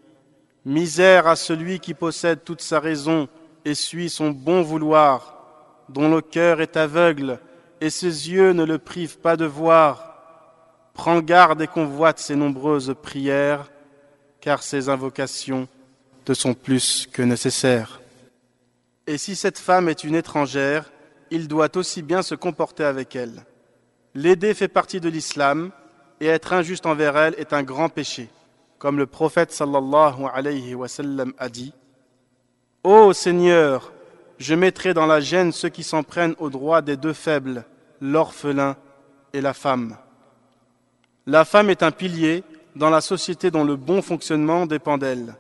Misère 0.69 1.27
à 1.27 1.35
celui 1.35 1.81
qui 1.81 1.95
possède 1.95 2.45
toute 2.45 2.61
sa 2.61 2.79
raison 2.79 3.27
et 3.65 3.75
suit 3.75 4.11
son 4.11 4.33
bon 4.33 4.61
vouloir, 4.61 5.83
dont 5.89 6.11
le 6.11 6.21
cœur 6.21 6.61
est 6.61 6.77
aveugle 6.77 7.41
et 7.81 7.89
ses 7.89 8.29
yeux 8.29 8.53
ne 8.53 8.65
le 8.65 8.77
privent 8.77 9.17
pas 9.17 9.39
de 9.39 9.47
voir. 9.47 10.13
Prends 10.93 11.23
garde 11.23 11.63
et 11.63 11.67
convoite 11.67 12.19
ses 12.19 12.37
nombreuses 12.37 12.95
prières, 13.03 13.71
car 14.43 14.63
ses 14.63 14.91
invocations 14.91 15.69
te 16.27 16.35
sont 16.35 16.53
plus 16.53 17.09
que 17.11 17.23
nécessaires. 17.23 18.03
Et 19.07 19.17
si 19.17 19.37
cette 19.37 19.59
femme 19.59 19.89
est 19.89 20.05
une 20.05 20.17
étrangère, 20.17 20.93
il 21.31 21.49
doit 21.49 21.79
aussi 21.79 22.03
bien 22.03 22.21
se 22.21 22.35
comporter 22.35 22.85
avec 22.85 23.17
elle. 23.17 23.47
L'aider 24.15 24.53
fait 24.53 24.69
partie 24.69 25.01
de 25.01 25.09
l'islam, 25.09 25.71
et 26.21 26.27
être 26.27 26.53
injuste 26.53 26.85
envers 26.85 27.17
elle 27.17 27.37
est 27.39 27.55
un 27.55 27.63
grand 27.63 27.89
péché. 27.89 28.29
Comme 28.79 28.99
le 28.99 29.07
prophète 29.07 29.53
sallallahu 29.53 30.25
alayhi 30.33 30.75
wa 30.75 30.87
a 31.39 31.49
dit 31.49 31.73
Ô 32.85 33.13
Seigneur, 33.13 33.93
je 34.39 34.55
mettrai 34.55 34.95
dans 34.95 35.07
la 35.07 35.21
gêne 35.21 35.51
ceux 35.51 35.69
qui 35.69 35.83
s'en 35.83 36.05
prennent 36.05 36.37
aux 36.39 36.49
droits 36.49 36.81
des 36.81 36.97
deux 36.97 37.13
faibles, 37.13 37.65
l'orphelin 38.01 38.77
et 39.33 39.41
la 39.41 39.53
femme. 39.53 39.97
La 41.27 41.45
femme 41.45 41.71
est 41.71 41.83
un 41.83 41.91
pilier 41.91 42.45
dans 42.77 42.91
la 42.91 43.01
société 43.01 43.51
dont 43.51 43.65
le 43.65 43.75
bon 43.75 44.01
fonctionnement 44.01 44.65
dépend 44.65 44.97
d'elle. 44.97 45.35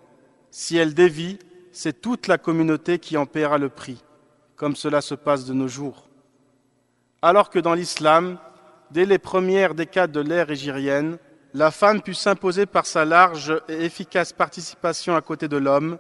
Si 0.51 0.77
elle 0.77 0.95
dévie, 0.95 1.39
c'est 1.71 2.01
toute 2.01 2.27
la 2.27 2.39
communauté 2.39 2.99
qui 2.99 3.17
en 3.17 3.27
paiera 3.27 3.59
le 3.59 3.69
prix, 3.69 4.03
comme 4.57 4.75
cela 4.75 5.01
se 5.01 5.15
passe 5.15 5.45
de 5.45 5.55
nos 5.55 5.69
jours. 5.69 6.09
Alors 7.23 7.51
que 7.51 7.61
dans 7.61 7.75
l'islam, 7.75 8.39
dès 8.91 9.05
les 9.05 9.19
premières 9.19 9.75
décades 9.75 10.11
de 10.11 10.21
l'ère 10.21 10.51
égirienne, 10.51 11.19
la 11.55 11.71
femme 11.71 12.03
put 12.03 12.15
s'imposer 12.15 12.67
par 12.67 12.87
sa 12.87 13.05
large 13.05 13.55
et 13.69 13.85
efficace 13.85 14.33
participation 14.33 15.17
à 15.17 15.23
côté 15.23 15.49
de 15.49 15.57
l'homme 15.57 15.99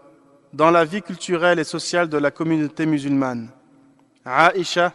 dans 0.52 0.70
la 0.70 0.84
vie 0.84 1.02
culturelle 1.02 1.58
et 1.58 1.64
sociale 1.64 2.08
de 2.08 2.18
la 2.18 2.30
communauté 2.30 2.86
musulmane. 2.86 3.50
Aïcha, 4.24 4.92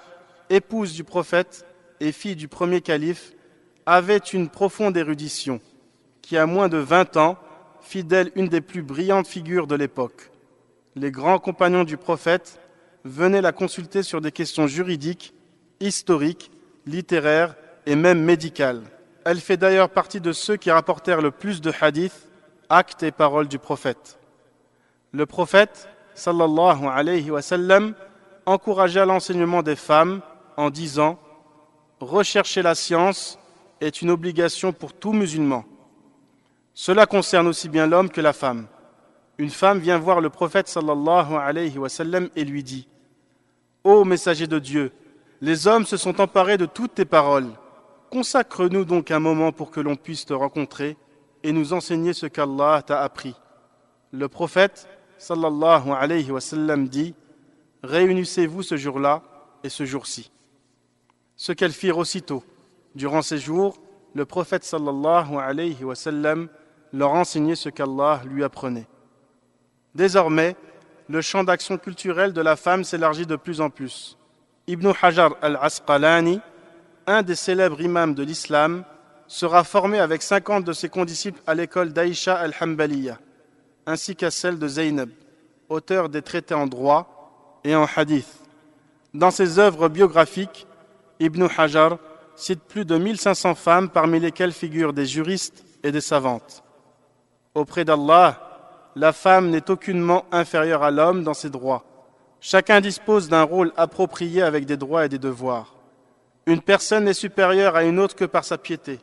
épouse 0.49 0.93
du 0.93 1.03
prophète 1.03 1.65
et 1.99 2.11
fille 2.11 2.35
du 2.35 2.47
premier 2.47 2.81
calife, 2.81 3.33
avait 3.85 4.17
une 4.17 4.49
profonde 4.49 4.95
érudition 4.95 5.59
qui, 6.21 6.37
à 6.37 6.45
moins 6.45 6.69
de 6.69 6.77
vingt 6.77 7.17
ans, 7.17 7.37
fit 7.81 8.03
d'elle 8.03 8.31
une 8.35 8.47
des 8.47 8.61
plus 8.61 8.81
brillantes 8.81 9.27
figures 9.27 9.67
de 9.67 9.75
l'époque. 9.75 10.31
Les 10.95 11.11
grands 11.11 11.39
compagnons 11.39 11.83
du 11.83 11.97
prophète 11.97 12.59
venaient 13.03 13.41
la 13.41 13.51
consulter 13.51 14.03
sur 14.03 14.21
des 14.21 14.31
questions 14.31 14.67
juridiques, 14.67 15.33
historiques, 15.79 16.51
littéraires 16.85 17.55
et 17.85 17.95
même 17.95 18.23
médicales. 18.23 18.83
Elle 19.25 19.39
fait 19.39 19.57
d'ailleurs 19.57 19.89
partie 19.89 20.19
de 20.19 20.33
ceux 20.33 20.57
qui 20.57 20.69
rapportèrent 20.71 21.21
le 21.21 21.31
plus 21.31 21.61
de 21.61 21.71
hadiths 21.79 22.29
actes 22.69 23.03
et 23.03 23.11
paroles 23.11 23.47
du 23.47 23.59
prophète. 23.59 24.19
Le 25.11 25.25
prophète, 25.25 25.87
sallallahu 26.15 26.87
alayhi 26.87 27.31
wa 27.31 27.41
sallam, 27.41 27.93
encourageait 28.45 29.05
l'enseignement 29.05 29.63
des 29.63 29.75
femmes 29.75 30.21
en 30.57 30.69
disant 30.69 31.19
Rechercher 31.99 32.61
la 32.61 32.75
science 32.75 33.39
est 33.79 34.01
une 34.01 34.09
obligation 34.09 34.73
pour 34.73 34.93
tout 34.93 35.13
musulman. 35.13 35.63
Cela 36.73 37.05
concerne 37.05 37.47
aussi 37.47 37.69
bien 37.69 37.87
l'homme 37.87 38.09
que 38.09 38.21
la 38.21 38.33
femme. 38.33 38.67
Une 39.37 39.49
femme 39.49 39.79
vient 39.79 39.97
voir 39.97 40.19
le 40.19 40.29
prophète 40.29 40.67
sallallahu 40.67 41.35
alayhi 41.35 41.77
wa 41.77 41.89
sallam 41.89 42.29
et 42.35 42.43
lui 42.43 42.63
dit 42.63 42.87
Ô 43.83 44.03
messager 44.03 44.47
de 44.47 44.59
Dieu, 44.59 44.91
les 45.41 45.67
hommes 45.67 45.85
se 45.85 45.97
sont 45.97 46.19
emparés 46.19 46.57
de 46.57 46.65
toutes 46.65 46.95
tes 46.95 47.05
paroles. 47.05 47.49
Consacre-nous 48.13 48.85
donc 48.85 49.09
un 49.09 49.17
moment 49.17 49.51
pour 49.51 49.71
que 49.71 49.79
l'on 49.79 49.95
puisse 49.95 50.23
te 50.27 50.33
rencontrer 50.33 50.97
et 51.41 51.51
nous 51.51 51.73
enseigner 51.73 52.13
ce 52.13 52.27
qu'Allah 52.27 52.83
t'a 52.85 53.01
appris. 53.01 53.33
Le 54.11 54.27
prophète 54.27 54.87
sallallahu 55.17 55.89
alayhi 55.89 56.29
wa 56.29 56.39
sallam 56.39 56.87
dit 56.87 57.15
Réunissez-vous 57.81 58.61
ce 58.61 58.77
jour-là 58.77 59.23
et 59.63 59.69
ce 59.69 59.85
jour-ci. 59.85 60.29
Ce 61.35 61.53
qu'elles 61.53 61.71
firent 61.71 61.97
aussitôt. 61.97 62.43
Durant 62.93 63.23
ces 63.23 63.39
jours, 63.39 63.81
le 64.13 64.25
prophète 64.25 64.63
sallallahu 64.63 65.37
alayhi 65.37 65.83
wa 65.83 65.95
sallam 65.95 66.49
leur 66.91 67.13
enseignait 67.13 67.55
ce 67.55 67.69
qu'Allah 67.69 68.21
lui 68.25 68.43
apprenait. 68.43 68.87
Désormais, 69.95 70.55
le 71.09 71.21
champ 71.21 71.43
d'action 71.43 71.79
culturelle 71.79 72.33
de 72.33 72.41
la 72.41 72.57
femme 72.57 72.83
s'élargit 72.83 73.25
de 73.25 73.37
plus 73.37 73.59
en 73.59 73.71
plus. 73.71 74.19
Ibn 74.67 74.91
Hajar 75.01 75.35
al-Asqalani, 75.41 76.41
un 77.07 77.21
des 77.21 77.35
célèbres 77.35 77.81
imams 77.81 78.13
de 78.13 78.23
l'islam, 78.23 78.83
sera 79.27 79.63
formé 79.63 79.99
avec 79.99 80.21
50 80.21 80.63
de 80.63 80.73
ses 80.73 80.89
condisciples 80.89 81.41
à 81.47 81.55
l'école 81.55 81.91
d'Aïcha 81.93 82.35
al-Hambaliya, 82.35 83.17
ainsi 83.85 84.15
qu'à 84.15 84.31
celle 84.31 84.59
de 84.59 84.67
Zaynab, 84.67 85.09
auteur 85.69 86.09
des 86.09 86.21
traités 86.21 86.53
en 86.53 86.67
droit 86.67 87.59
et 87.63 87.75
en 87.75 87.85
hadith. 87.95 88.27
Dans 89.13 89.31
ses 89.31 89.59
œuvres 89.59 89.89
biographiques, 89.89 90.67
Ibn 91.19 91.47
Hajar 91.57 91.97
cite 92.35 92.61
plus 92.61 92.85
de 92.85 92.97
1500 92.97 93.55
femmes 93.55 93.89
parmi 93.89 94.19
lesquelles 94.19 94.51
figurent 94.51 94.93
des 94.93 95.05
juristes 95.05 95.63
et 95.83 95.91
des 95.91 96.01
savantes. 96.01 96.63
Auprès 97.55 97.85
d'Allah, 97.85 98.91
la 98.95 99.13
femme 99.13 99.49
n'est 99.49 99.71
aucunement 99.71 100.25
inférieure 100.31 100.83
à 100.83 100.91
l'homme 100.91 101.23
dans 101.23 101.33
ses 101.33 101.49
droits 101.49 101.85
Chacun 102.45 102.81
dispose 102.81 103.29
d'un 103.29 103.43
rôle 103.43 103.71
approprié 103.77 104.41
avec 104.41 104.65
des 104.65 104.75
droits 104.75 105.05
et 105.05 105.09
des 105.09 105.17
devoirs. 105.17 105.72
Une 106.45 106.61
personne 106.61 107.05
n'est 107.05 107.13
supérieure 107.13 107.75
à 107.75 107.83
une 107.83 107.99
autre 107.99 108.15
que 108.15 108.25
par 108.25 108.43
sa 108.43 108.57
piété, 108.57 108.99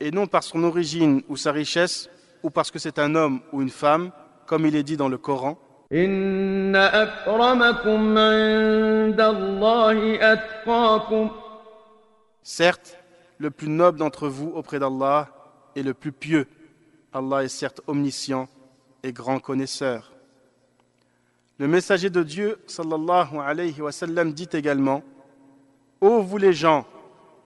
et 0.00 0.10
non 0.10 0.26
par 0.26 0.42
son 0.42 0.64
origine 0.64 1.22
ou 1.28 1.36
sa 1.36 1.52
richesse, 1.52 2.10
ou 2.42 2.50
parce 2.50 2.70
que 2.70 2.78
c'est 2.78 2.98
un 2.98 3.14
homme 3.14 3.40
ou 3.52 3.62
une 3.62 3.70
femme, 3.70 4.10
comme 4.46 4.66
il 4.66 4.74
est 4.74 4.82
dit 4.82 4.96
dans 4.96 5.08
le 5.08 5.18
Coran. 5.18 5.58
Certes, 12.42 12.98
le 13.38 13.50
plus 13.50 13.68
noble 13.68 13.98
d'entre 13.98 14.28
vous 14.28 14.50
auprès 14.54 14.78
d'Allah 14.78 15.28
est 15.76 15.82
le 15.82 15.94
plus 15.94 16.12
pieux. 16.12 16.48
Allah 17.12 17.44
est 17.44 17.48
certes 17.48 17.80
omniscient 17.86 18.48
et 19.02 19.12
grand 19.12 19.38
connaisseur. 19.38 20.12
Le 21.58 21.68
messager 21.68 22.10
de 22.10 22.22
Dieu, 22.22 22.58
sallallahu 22.66 23.38
alayhi 23.38 23.80
wa 23.80 23.92
sallam, 23.92 24.32
dit 24.32 24.48
également 24.52 25.02
Ô 26.00 26.20
vous 26.20 26.38
les 26.38 26.52
gens, 26.52 26.86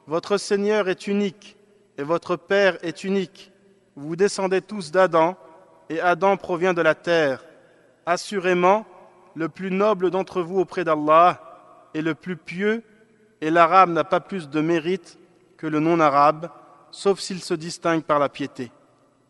votre 0.06 0.36
Seigneur 0.36 0.88
est 0.88 1.06
unique 1.06 1.56
et 1.98 2.02
votre 2.02 2.36
Père 2.36 2.78
est 2.84 3.04
unique. 3.04 3.52
Vous 3.96 4.16
descendez 4.16 4.60
tous 4.60 4.90
d'Adam 4.90 5.36
et 5.88 6.00
Adam 6.00 6.36
provient 6.36 6.74
de 6.74 6.82
la 6.82 6.94
terre. 6.94 7.44
Assurément, 8.06 8.86
le 9.34 9.48
plus 9.48 9.70
noble 9.70 10.10
d'entre 10.10 10.42
vous 10.42 10.58
auprès 10.58 10.84
d'Allah 10.84 11.40
est 11.94 12.02
le 12.02 12.14
plus 12.14 12.36
pieux 12.36 12.82
et 13.40 13.50
l'arabe 13.50 13.90
n'a 13.90 14.04
pas 14.04 14.20
plus 14.20 14.48
de 14.48 14.60
mérite 14.60 15.18
que 15.56 15.66
le 15.66 15.80
non-arabe, 15.80 16.50
sauf 16.90 17.20
s'il 17.20 17.42
se 17.42 17.54
distingue 17.54 18.02
par 18.02 18.18
la 18.18 18.28
piété. 18.28 18.72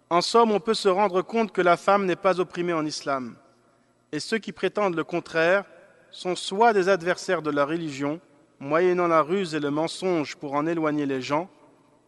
En 0.09 0.21
somme, 0.21 0.51
on 0.51 0.61
peut 0.61 0.75
se 0.75 0.89
rendre 0.89 1.23
compte 1.23 1.53
que 1.53 1.63
la 1.63 1.77
femme 1.77 2.07
n'est 2.07 2.17
pas 2.17 2.41
opprimée 2.41 2.73
en 2.73 2.87
islam 2.87 3.37
et 4.13 4.21
ceux 4.21 4.39
qui 4.39 4.53
prétendent 4.53 4.97
le 4.97 5.05
contraire 5.05 5.65
sont 6.11 6.35
soit 6.35 6.73
des 6.73 6.89
adversaires 6.89 7.43
de 7.43 7.51
la 7.51 7.65
religion, 7.65 8.21
moyennant 8.61 9.09
la 9.09 9.23
ruse 9.23 9.55
et 9.55 9.61
le 9.61 9.71
mensonge 9.71 10.37
pour 10.37 10.55
en 10.55 10.67
éloigner 10.67 11.07
les 11.07 11.21
gens, 11.21 11.49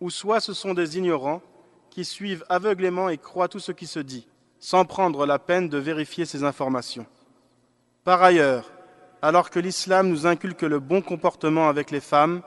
ou 0.00 0.10
soit 0.10 0.40
ce 0.40 0.52
sont 0.52 0.74
des 0.74 0.98
ignorants 0.98 1.42
qui 1.90 2.04
suivent 2.04 2.44
aveuglément 2.48 3.08
et 3.08 3.18
croient 3.18 3.48
tout 3.48 3.58
ce 3.58 3.72
qui 3.72 3.86
se 3.86 3.98
dit, 3.98 4.28
sans 4.58 4.84
prendre 4.84 5.26
la 5.26 5.38
peine 5.38 5.68
de 5.68 5.78
vérifier 5.78 6.24
ces 6.24 6.44
informations. 6.44 7.06
Par 8.04 8.22
ailleurs, 8.22 8.70
alors 9.20 9.50
que 9.50 9.58
l'islam 9.58 10.08
nous 10.08 10.26
inculque 10.26 10.62
le 10.62 10.78
bon 10.78 11.00
comportement 11.00 11.68
avec 11.68 11.90
les 11.90 12.00
femmes, 12.00 12.42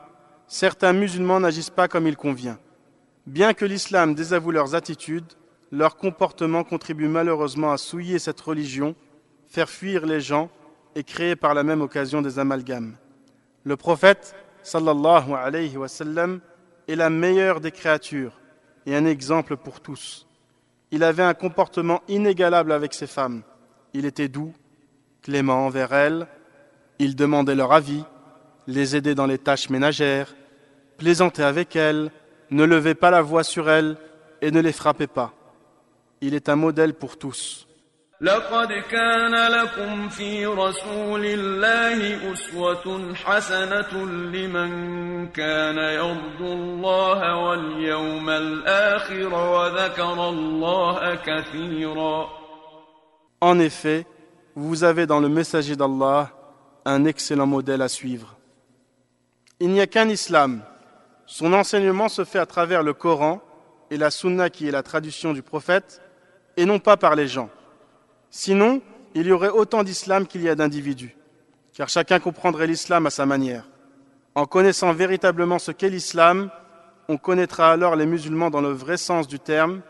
certains 0.48 0.94
musulmans 0.94 1.40
n'agissent 1.40 1.70
pas 1.70 1.88
comme 1.88 2.08
il 2.08 2.18
convient. 2.18 2.60
Bien 3.26 3.54
que 3.54 3.66
l'islam 3.66 4.14
désavoue 4.14 4.52
leurs 4.52 4.76
attitudes, 4.76 5.34
leur 5.72 5.98
comportement 5.98 6.64
contribue 6.64 7.08
malheureusement 7.08 7.72
à 7.72 7.78
souiller 7.78 8.20
cette 8.20 8.40
religion 8.42 8.96
faire 9.48 9.70
fuir 9.70 10.06
les 10.06 10.20
gens 10.20 10.50
et 10.96 11.04
créer 11.04 11.36
par 11.36 11.54
la 11.54 11.64
même 11.64 11.82
occasion 11.82 12.22
des 12.22 12.40
amalgames. 12.40 12.98
Le 13.66 13.76
prophète, 13.76 14.36
sallallahu 14.62 15.34
alayhi 15.34 15.76
wa 15.76 15.88
sallam, 15.88 16.40
est 16.88 16.96
la 16.96 17.10
meilleure 17.10 17.60
des 17.60 17.72
créatures 17.72 18.40
et 18.86 18.96
un 18.96 19.06
exemple 19.06 19.58
pour 19.58 19.82
tous. 19.82 20.28
Il 20.92 21.04
avait 21.04 21.24
un 21.24 21.34
comportement 21.34 22.04
inégalable 22.08 22.72
avec 22.72 22.94
ses 22.94 23.08
femmes. 23.08 23.42
Il 23.94 24.06
était 24.06 24.28
doux, 24.28 24.54
clément 25.24 25.66
envers 25.66 25.94
elles, 25.94 26.28
il 27.00 27.16
demandait 27.16 27.56
leur 27.56 27.74
avis, 27.74 28.04
les 28.68 28.96
aidait 28.96 29.16
dans 29.16 29.26
les 29.26 29.40
tâches 29.40 29.72
ménagères, 29.72 30.36
plaisantait 30.98 31.44
avec 31.44 31.76
elles, 31.76 32.12
ne 32.52 32.64
levait 32.64 32.94
pas 32.94 33.10
la 33.10 33.24
voix 33.24 33.44
sur 33.44 33.68
elles 33.68 33.98
et 34.42 34.52
ne 34.52 34.62
les 34.62 34.72
frappait 34.72 35.08
pas. 35.08 35.34
Il 36.22 36.36
est 36.36 36.50
un 36.50 36.56
modèle 36.56 36.94
pour 36.94 37.18
tous. 37.18 37.65
لقد 38.25 38.73
كان 38.73 39.35
لكم 39.35 40.09
في 40.09 40.47
رسول 40.47 41.25
الله 41.25 42.33
أسوة 42.33 43.15
حسنة 43.15 44.05
لمن 44.07 44.71
كان 45.29 45.79
يرجو 45.79 46.53
الله 46.53 47.37
واليوم 47.37 48.31
الآخر 48.31 49.35
وذكر 49.35 50.29
الله 50.29 51.15
كثيرا 51.15 52.29
En 53.43 53.59
effet, 53.59 54.05
vous 54.55 54.85
avez 54.85 55.07
dans 55.07 55.21
le 55.21 55.31
messager 55.31 55.75
d'Allah 55.75 56.31
un 56.85 57.07
excellent 57.07 57.47
modèle 57.47 57.81
à 57.81 57.89
suivre. 57.89 58.37
Il 59.61 59.71
n'y 59.71 59.81
a 59.81 59.87
qu'un 59.87 60.11
islam. 60.11 60.61
Son 61.25 61.55
enseignement 61.55 62.11
se 62.11 62.25
fait 62.25 62.39
à 62.39 62.45
travers 62.45 62.83
le 62.83 62.93
Coran 62.93 63.41
et 63.91 63.97
la 63.97 64.11
Sunna 64.11 64.51
qui 64.51 64.69
est 64.69 64.73
la 64.73 64.83
traduction 64.83 65.33
du 65.33 65.43
prophète, 65.43 66.03
et 66.59 66.67
non 66.67 66.79
pas 66.79 66.99
par 66.99 67.15
les 67.15 67.29
gens. 67.29 67.49
Sinon, 68.38 68.82
il 69.14 69.28
y 69.28 69.32
aurait 69.32 69.48
autant 69.48 69.82
d'islam 69.82 70.28
qu'il 70.28 70.42
y 70.42 70.50
a 70.50 70.56
d'individus, 70.56 71.16
car 71.74 71.88
chacun 71.88 72.20
comprendrait 72.20 72.68
l'islam 72.68 73.06
à 73.06 73.10
sa 73.10 73.26
manière. 73.26 73.70
En 74.36 74.46
connaissant 74.46 74.92
véritablement 74.92 75.58
ce 75.58 75.72
qu'est 75.72 75.90
l'islam, 75.90 76.52
on 77.08 77.16
connaîtra 77.16 77.72
alors 77.72 77.96
les 77.96 78.06
musulmans 78.06 78.50
dans 78.50 78.60
le 78.60 78.74
vrai 78.74 78.98
sens 78.98 79.30
du 79.30 79.40
terme, 79.40 79.82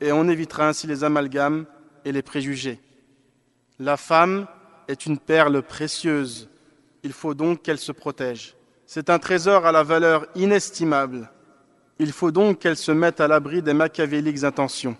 et 0.00 0.10
on 0.10 0.28
évitera 0.28 0.66
ainsi 0.66 0.88
les 0.88 1.04
amalgames 1.04 1.64
et 2.04 2.10
les 2.10 2.22
préjugés. 2.22 2.80
La 3.78 3.96
femme 3.96 4.48
est 4.88 5.06
une 5.06 5.20
perle 5.20 5.62
précieuse, 5.62 6.50
il 7.04 7.12
faut 7.12 7.34
donc 7.34 7.62
qu'elle 7.62 7.78
se 7.78 7.92
protège. 7.92 8.56
C'est 8.84 9.10
un 9.10 9.20
trésor 9.20 9.64
à 9.64 9.70
la 9.70 9.84
valeur 9.84 10.26
inestimable. 10.34 11.30
Il 12.00 12.10
faut 12.10 12.32
donc 12.32 12.58
qu'elle 12.58 12.76
se 12.76 12.90
mette 12.90 13.20
à 13.20 13.28
l'abri 13.28 13.62
des 13.62 13.74
machiavéliques 13.74 14.42
intentions. 14.42 14.96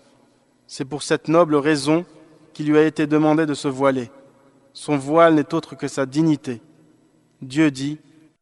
C'est 0.67 0.85
pour 0.85 1.03
cette 1.03 1.27
noble 1.27 1.57
raison 1.57 2.05
qui 2.52 2.64
lui 2.64 2.78
a 2.78 2.84
été 2.84 3.06
demandé 3.06 3.46
de 3.46 3.54
se 3.54 3.68
voiler. 3.68 4.10
Son 4.72 4.96
voile 4.96 5.34
n'est 5.34 5.54
autre 5.54 5.76
que 5.76 5.88
sa 5.88 6.06
dignité. 6.06 6.60
Dieu 7.40 7.70
dit 7.70 7.98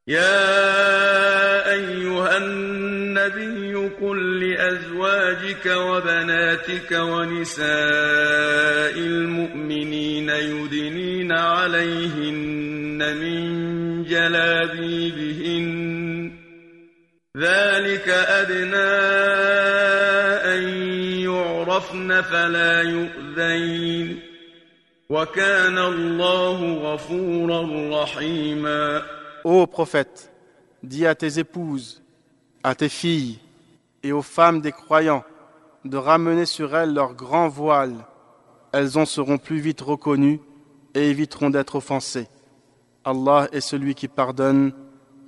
يا 0.09 1.72
أيها 1.72 2.36
النبي 2.36 3.74
قل 3.74 4.40
لأزواجك 4.40 5.66
وبناتك 5.66 6.92
ونساء 6.92 7.66
المؤمنين 8.99 10.30
يدنين 10.30 11.32
عليهن 11.32 13.16
من 13.16 14.05
جلابيبهن 14.05 15.66
ذلك 17.36 18.09
أدنى 18.09 18.76
أن 18.76 19.89
يعرفن 21.80 22.22
فلا 22.22 22.82
يؤذن 22.82 24.16
Ô 29.44 29.66
prophète, 29.68 30.32
dis 30.82 31.07
à 31.07 31.14
tes 31.14 31.38
épouses, 31.38 32.03
à 32.64 32.74
tes 32.74 32.88
filles 32.88 33.38
et 34.03 34.11
aux 34.11 34.22
femmes 34.22 34.61
des 34.61 34.72
croyants 34.72 35.22
de 35.84 35.97
ramener 35.97 36.44
sur 36.44 36.76
elles 36.76 36.92
leur 36.92 37.14
grand 37.14 37.47
voile. 37.49 37.94
Elles 38.72 38.99
en 38.99 39.07
seront 39.07 39.38
plus 39.38 39.61
vite 39.61 39.80
reconnues 39.80 40.40
et 40.94 41.09
éviteront 41.09 41.51
d'être 41.51 41.76
offensées. 41.76 42.26
Allah 43.05 43.47
est 43.53 43.61
celui 43.61 43.94
qui 43.94 44.09
pardonne 44.09 44.72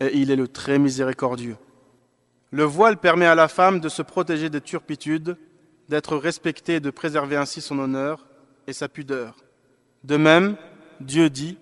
et 0.01 0.11
il 0.16 0.33
est 0.33 0.37
le 0.37 0.49
très 0.49 0.81
miséricordieux. 0.81 1.57
Le 2.51 2.64
voile 2.64 2.97
permet 2.97 3.27
à 3.27 3.37
la 3.37 3.47
femme 3.47 3.79
de 3.79 3.89
se 3.89 4.03
protéger 4.03 4.51
des 4.51 4.61
turpitudes, 4.61 5.37
d'être 5.93 6.16
respectée 6.16 6.77
et 6.77 6.81
de 6.81 6.91
préserver 6.91 7.37
ainsi 7.37 7.61
son 7.61 7.79
honneur 7.79 8.27
et 8.66 8.73
sa 8.73 8.89
pudeur. 8.89 9.37
De 10.05 10.16
même, 10.16 10.57
Dieu 11.01 11.31
dit 11.31 11.59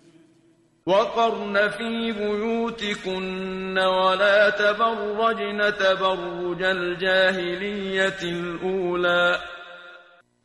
وقرن 0.87 1.69
في 1.69 2.13
بيوتكن 2.13 3.79
ولا 3.79 4.51
تبرجن 4.51 5.77
تبرج 5.77 6.63
الجاهلية 6.63 8.23
الأولى 8.23 9.39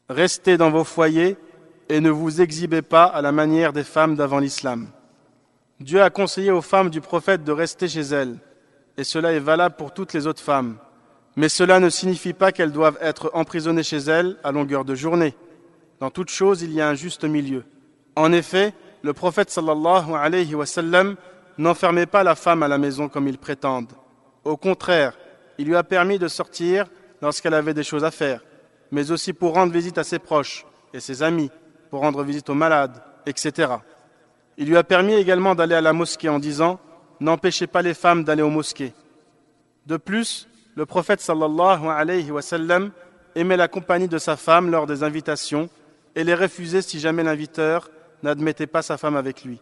Restez 0.10 0.58
dans 0.58 0.72
vos 0.72 0.84
foyers 0.84 1.38
et 1.90 2.00
ne 2.00 2.10
vous 2.10 2.42
exhibez 2.42 2.82
pas 2.82 3.06
à 3.06 3.22
la 3.22 3.32
manière 3.32 3.72
des 3.72 3.84
femmes 3.84 4.16
d'avant 4.16 4.40
l'islam. 4.40 4.88
Dieu 5.80 6.02
a 6.02 6.10
conseillé 6.10 6.52
aux 6.52 6.62
femmes 6.62 6.90
du 6.90 7.02
prophète 7.02 7.44
de 7.44 7.52
rester 7.52 7.88
chez 7.88 8.02
elles, 8.02 8.38
et 8.98 9.04
cela 9.04 9.32
est 9.34 9.40
valable 9.40 9.76
pour 9.76 9.94
toutes 9.94 10.14
les 10.14 10.28
autres 10.28 10.42
femmes. 10.42 10.78
Mais 11.37 11.51
cela 11.51 11.81
ne 11.81 11.91
signifie 11.91 12.33
pas 12.33 12.51
qu'elles 12.51 12.73
doivent 12.73 12.99
être 13.01 13.31
emprisonnées 13.35 13.83
chez 13.83 13.99
elles 13.99 14.37
à 14.43 14.53
longueur 14.53 14.85
de 14.85 14.95
journée. 14.95 15.35
Dans 16.01 16.11
toute 16.11 16.31
chose, 16.31 16.63
il 16.63 16.73
y 16.73 16.81
a 16.81 16.89
un 16.89 16.95
juste 16.95 17.25
milieu. 17.25 17.65
En 18.17 18.33
effet, 18.33 18.73
le 19.03 19.13
prophète 19.13 19.51
sallallahu 19.51 20.15
alayhi 20.15 20.55
wa 20.55 20.67
sallam 20.67 21.17
n'enfermait 21.59 22.07
pas 22.07 22.25
la 22.25 22.35
femme 22.35 22.63
à 22.63 22.69
la 22.69 22.79
maison 22.79 23.09
comme 23.09 23.29
ils 23.29 23.39
prétendent. 23.39 23.93
Au 24.45 24.57
contraire, 24.57 25.13
il 25.59 25.67
lui 25.67 25.77
a 25.77 25.83
permis 25.83 26.19
de 26.19 26.29
sortir 26.29 26.87
lorsqu'elle 27.21 27.55
avait 27.55 27.75
des 27.75 27.83
choses 27.83 28.05
à 28.05 28.11
faire, 28.11 28.43
mais 28.91 29.11
aussi 29.11 29.33
pour 29.33 29.55
rendre 29.55 29.73
visite 29.73 29.99
à 29.99 30.05
ses 30.05 30.19
proches 30.19 30.67
et 30.93 31.01
ses 31.01 31.23
amis, 31.23 31.51
pour 31.91 32.01
rendre 32.01 32.23
visite 32.23 32.49
aux 32.49 32.55
malades, 32.55 33.03
etc. 33.27 33.73
Il 34.57 34.69
lui 34.69 34.77
a 34.77 34.85
permis 34.85 35.15
également 35.15 35.55
d'aller 35.55 35.75
à 35.75 35.81
la 35.81 35.93
mosquée 35.93 36.29
en 36.29 36.39
disant 36.39 36.81
N'empêchez 37.21 37.67
pas 37.67 37.81
les 37.81 37.95
femmes 37.95 38.25
d'aller 38.25 38.43
aux 38.43 38.51
mosquées. 38.51 38.93
De 39.87 39.97
plus, 39.97 40.49
le 40.77 40.85
prophète 40.85 41.23
sallallahu 41.23 41.89
alayhi 41.89 42.31
wa 42.31 42.43
sallam 42.43 42.91
aimait 43.35 43.57
la 43.57 43.67
compagnie 43.67 44.09
de 44.09 44.19
sa 44.19 44.37
femme 44.37 44.71
lors 44.71 44.87
des 44.87 45.03
invitations 45.03 45.69
et 46.15 46.23
les 46.23 46.35
refusait 46.35 46.83
si 46.83 47.01
jamais 47.01 47.23
l'inviteur 47.23 47.91
n'admettait 48.23 48.67
pas 48.67 48.83
sa 48.83 48.99
femme 48.99 49.17
avec 49.17 49.43
lui. 49.43 49.61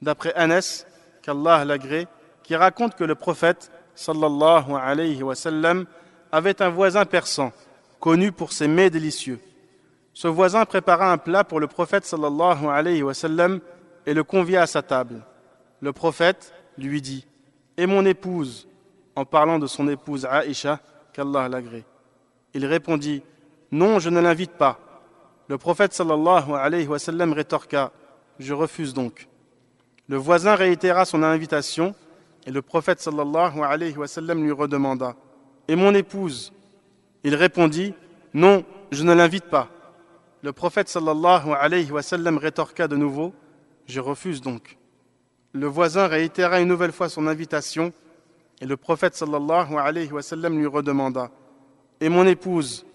D'après 0.00 0.32
Anas, 0.34 0.86
qu'Allah 1.22 1.64
l'agrée, 1.64 2.06
qui 2.44 2.54
raconte 2.54 2.94
que 2.94 3.04
le 3.04 3.16
prophète 3.16 3.70
alayhi 4.08 5.22
wa 5.22 5.34
sallam 5.34 5.84
avait 6.30 6.62
un 6.62 6.68
voisin 6.68 7.04
persan, 7.04 7.52
connu 7.98 8.30
pour 8.30 8.52
ses 8.52 8.68
mets 8.68 8.90
délicieux. 8.90 9.40
Ce 10.12 10.28
voisin 10.28 10.64
prépara 10.64 11.10
un 11.10 11.18
plat 11.18 11.42
pour 11.42 11.58
le 11.58 11.66
prophète 11.66 12.04
sallallahu 12.04 12.66
alayhi 12.66 13.02
wa 13.02 13.14
sallam 13.14 13.60
et 14.06 14.14
le 14.14 14.22
convia 14.22 14.62
à 14.62 14.66
sa 14.66 14.82
table. 14.82 15.22
Le 15.80 15.92
prophète 15.92 16.52
lui 16.78 17.02
dit 17.02 17.26
Et 17.76 17.86
mon 17.86 18.04
épouse 18.06 18.68
en 19.16 19.24
parlant 19.24 19.58
de 19.58 19.66
son 19.66 19.88
épouse 19.88 20.26
Aïcha, 20.26 20.80
qu'Allah 21.12 21.48
l'agrée. 21.48 21.84
Il 22.54 22.66
répondit 22.66 23.22
Non, 23.70 23.98
je 23.98 24.10
ne 24.10 24.20
l'invite 24.20 24.52
pas. 24.52 24.78
Le 25.48 25.58
prophète 25.58 25.92
sallallahu 25.92 26.52
alayhi 26.52 26.86
wa 26.86 26.98
sallam 26.98 27.32
rétorqua 27.32 27.92
Je 28.38 28.54
refuse 28.54 28.94
donc. 28.94 29.28
Le 30.08 30.16
voisin 30.16 30.54
réitéra 30.54 31.04
son 31.04 31.22
invitation 31.22 31.94
et 32.46 32.50
le 32.50 32.62
prophète 32.62 33.00
sallallahu 33.00 33.60
alayhi 33.62 33.96
wa 33.96 34.06
sallam 34.06 34.42
lui 34.42 34.52
redemanda 34.52 35.16
Et 35.68 35.76
mon 35.76 35.94
épouse? 35.94 36.52
Il 37.24 37.34
répondit 37.34 37.94
Non, 38.32 38.64
je 38.90 39.02
ne 39.02 39.12
l'invite 39.12 39.46
pas. 39.46 39.68
Le 40.42 40.52
prophète 40.52 40.88
sallallahu 40.88 41.52
alayhi 41.52 41.90
wa 41.90 42.02
sallam 42.02 42.38
rétorqua 42.38 42.88
de 42.88 42.96
nouveau 42.96 43.32
Je 43.86 44.00
refuse 44.00 44.40
donc. 44.40 44.78
Le 45.52 45.66
voisin 45.66 46.06
réitéra 46.06 46.60
une 46.60 46.68
nouvelle 46.68 46.92
fois 46.92 47.08
son 47.08 47.26
invitation 47.26 47.92
et 48.60 48.66
le 48.66 48.76
prophète 48.76 49.14
sallallahu 49.14 49.76
alayhi 49.76 50.10
wa 50.12 50.48
lui 50.48 50.66
redemanda 50.66 51.30
Et 52.00 52.08
mon 52.08 52.26
épouse? 52.26 52.86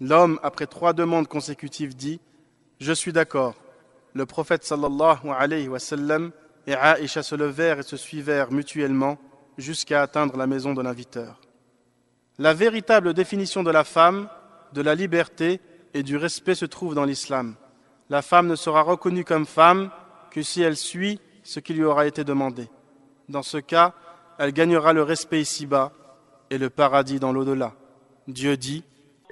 L'homme, 0.00 0.40
après 0.42 0.66
trois 0.66 0.92
demandes 0.92 1.28
consécutives, 1.28 1.94
dit 1.94 2.20
Je 2.80 2.92
suis 2.92 3.12
d'accord. 3.12 3.54
Le 4.12 4.26
prophète 4.26 4.64
sallallahu 4.64 5.30
alayhi 5.30 5.68
wa 5.68 5.78
et 6.66 6.74
Aïcha 6.74 7.22
se 7.22 7.34
levèrent 7.34 7.80
et 7.80 7.82
se 7.82 7.96
suivèrent 7.96 8.50
mutuellement 8.50 9.18
jusqu'à 9.58 10.02
atteindre 10.02 10.36
la 10.36 10.46
maison 10.46 10.72
de 10.74 10.82
l'inviteur. 10.82 11.40
La 12.38 12.54
véritable 12.54 13.14
définition 13.14 13.62
de 13.62 13.70
la 13.70 13.84
femme, 13.84 14.28
de 14.72 14.82
la 14.82 14.94
liberté 14.94 15.60
et 15.92 16.02
du 16.02 16.16
respect 16.16 16.54
se 16.54 16.64
trouve 16.64 16.94
dans 16.94 17.04
l'islam. 17.04 17.54
La 18.10 18.22
femme 18.22 18.48
ne 18.48 18.56
sera 18.56 18.82
reconnue 18.82 19.24
comme 19.24 19.46
femme 19.46 19.90
que 20.30 20.42
si 20.42 20.62
elle 20.62 20.76
suit 20.76 21.20
ce 21.42 21.60
qui 21.60 21.74
lui 21.74 21.84
aura 21.84 22.06
été 22.06 22.24
demandé. 22.24 22.68
Dans 23.28 23.42
ce 23.42 23.58
cas, 23.58 23.94
elle 24.37 24.53
gagnera 24.53 24.93
le 24.93 25.03
respect 25.03 25.41
ici-bas 25.41 25.91
et 26.49 26.57
le 26.57 26.69
paradis 26.69 27.19
dans 27.19 27.31
l'au-delà. 27.31 27.73
Dieu 28.27 28.57
dit 28.57 28.83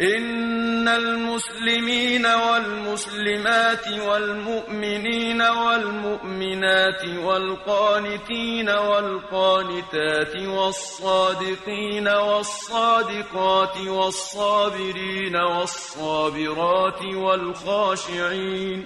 إن 0.01 0.87
المسلمين 0.87 2.25
والمسلمات 2.25 3.87
والمؤمنين 4.07 5.41
والمؤمنات 5.41 7.05
والقانتين 7.23 8.69
والقانتات 8.69 10.35
والصادقين 10.35 12.07
والصادقات 12.07 13.77
والصابرين 13.87 15.35
والصابرات 15.35 17.01
والخاشعين 17.01 18.85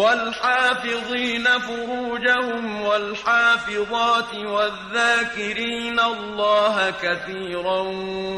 والحافظين 0.00 1.44
فروجهم 1.44 2.82
والحافظات 2.82 4.34
والذاكرين 4.34 6.00
الله 6.00 6.90
كثيرا 6.90 7.80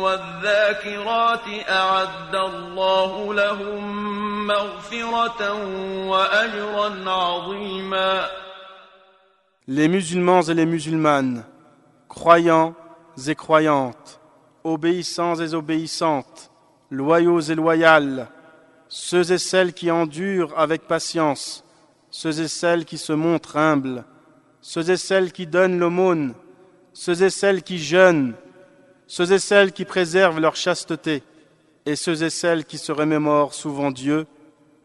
والذاكرات 0.02 1.46
أعد 1.68 2.34
الله 2.34 3.34
لهم 3.34 3.82
مغفرة 4.46 5.52
وأجرا 6.06 7.10
عظيما 7.10 8.28
Les 9.68 9.86
musulmans 9.86 10.42
et 10.42 10.54
les 10.54 10.66
musulmanes, 10.66 11.44
croyants 12.08 12.74
et 13.28 13.36
croyantes, 13.36 14.20
obéissants 14.64 15.36
et 15.36 15.54
obéissantes, 15.54 16.50
loyaux 16.90 17.40
et 17.40 17.54
loyales, 17.54 18.26
ceux 18.94 19.32
et 19.32 19.38
celles 19.38 19.72
qui 19.72 19.90
endurent 19.90 20.52
avec 20.58 20.82
patience, 20.82 21.64
ceux 22.10 22.42
et 22.42 22.48
celles 22.48 22.84
qui 22.84 22.98
se 22.98 23.14
montrent 23.14 23.56
humbles, 23.56 24.04
ceux 24.60 24.90
et 24.90 24.98
celles 24.98 25.32
qui 25.32 25.46
donnent 25.46 25.78
l'aumône, 25.78 26.34
ceux 26.92 27.22
et 27.22 27.30
celles 27.30 27.62
qui 27.62 27.78
jeûnent, 27.78 28.34
ceux 29.06 29.32
et 29.32 29.38
celles 29.38 29.72
qui 29.72 29.86
préservent 29.86 30.40
leur 30.40 30.56
chasteté, 30.56 31.22
et 31.86 31.96
ceux 31.96 32.22
et 32.22 32.28
celles 32.28 32.66
qui 32.66 32.76
se 32.76 32.92
remémorent 32.92 33.54
souvent 33.54 33.90
Dieu, 33.90 34.26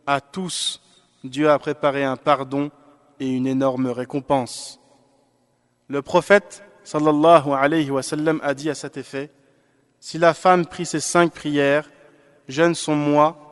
à 0.05 0.21
tous 0.21 0.81
Dieu 1.25 1.49
a 1.49 1.59
préparé 1.59 2.05
un 2.05 2.15
pardon 2.15 2.71
et 3.19 3.27
une 3.27 3.45
énorme 3.45 3.87
récompense. 3.87 4.79
Le 5.89 6.01
prophète 6.01 6.63
sallallahu 6.85 7.51
alayhi 7.51 7.91
wa 7.91 7.99
a 8.41 8.53
dit 8.53 8.69
à 8.69 8.73
cet 8.73 8.95
effet 8.95 9.31
Si 9.99 10.17
la 10.17 10.33
femme 10.33 10.65
prie 10.65 10.85
ses 10.85 11.01
cinq 11.01 11.33
prières, 11.33 11.89
jeûne 12.47 12.73
son 12.73 12.95
mois, 12.95 13.46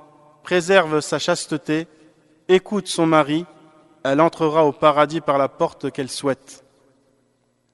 préserve 0.46 1.00
sa 1.00 1.18
chasteté, 1.18 1.88
écoute 2.48 2.88
son 2.88 3.08
mari, 3.08 3.48
elle 4.04 4.22
entrera 4.22 4.64
au 4.64 4.72
paradis 4.72 5.20
par 5.20 5.40
la 5.40 5.50
porte 5.50 5.90
qu'elle 5.90 6.12
souhaite. 6.12 6.64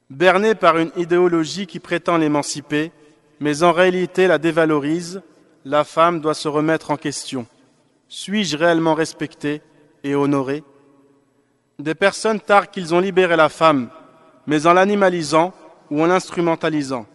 Bernée 0.10 0.56
par 0.56 0.78
une 0.78 0.94
idéologie 0.96 1.68
qui 1.68 1.80
prétend 1.80 2.16
l'émanciper, 2.16 2.94
mais 3.42 3.64
en 3.64 3.74
réalité 3.74 4.26
la 4.26 4.38
dévalorise, 4.38 5.22
la 5.66 5.84
femme 5.84 6.22
doit 6.22 6.34
se 6.34 6.48
remettre 6.48 6.92
en 6.92 6.96
question. 6.96 7.46
Suis-je 8.08 8.56
réellement 8.56 8.94
respecté 8.94 9.62
et 10.06 10.16
honoré? 10.16 10.64
Des 11.78 11.94
personnes 11.94 12.40
tardent 12.40 12.72
qu'ils 12.72 12.96
ont 12.96 13.02
libéré 13.02 13.36
la 13.36 13.50
femme, 13.50 13.90
mais 14.48 14.66
en 14.66 14.72
l'animalisant 14.72 15.52
ou 15.90 16.02
en 16.02 16.06
l'instrumentalisant. 16.06 17.06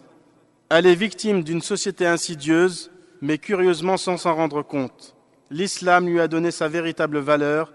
Elle 0.68 0.84
est 0.84 0.94
victime 0.94 1.42
d'une 1.42 1.62
société 1.62 2.06
insidieuse, 2.06 2.90
mais 3.22 3.38
curieusement 3.38 3.96
sans 3.96 4.18
s'en 4.18 4.34
rendre 4.34 4.60
compte 4.60 5.15
l'islam 5.50 6.06
lui 6.06 6.20
a 6.20 6.28
donné 6.28 6.50
sa 6.50 6.68
véritable 6.68 7.18
valeur, 7.18 7.72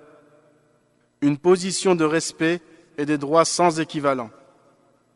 une 1.22 1.38
position 1.38 1.96
de 1.96 2.06
respect 2.06 2.62
et 2.98 3.06
des 3.06 3.18
droits 3.18 3.46
sans 3.46 3.80
équivalent. 3.80 4.30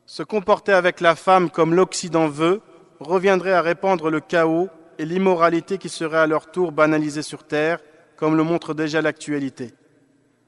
Se 0.05 0.23
comporter 0.23 0.73
avec 0.73 1.01
la 1.01 1.15
femme 1.15 1.49
comme 1.49 1.73
l'Occident 1.73 2.27
veut 2.27 2.61
reviendraient 2.99 3.53
à 3.53 3.61
répandre 3.61 4.09
le 4.09 4.19
chaos 4.19 4.69
et 4.97 5.05
l'immoralité 5.05 5.77
qui 5.77 5.89
serait 5.89 6.19
à 6.19 6.27
leur 6.27 6.51
tour 6.51 6.71
banalisée 6.71 7.23
sur 7.23 7.43
terre, 7.43 7.79
comme 8.15 8.37
le 8.37 8.43
montre 8.43 8.73
déjà 8.73 9.01
l'actualité. 9.01 9.73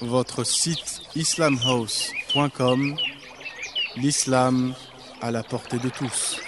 Votre 0.00 0.44
site 0.44 1.02
islamhouse.com 1.14 2.96
L'islam 3.96 4.74
à 5.20 5.30
la 5.30 5.42
portée 5.42 5.78
de 5.78 5.88
tous. 5.88 6.40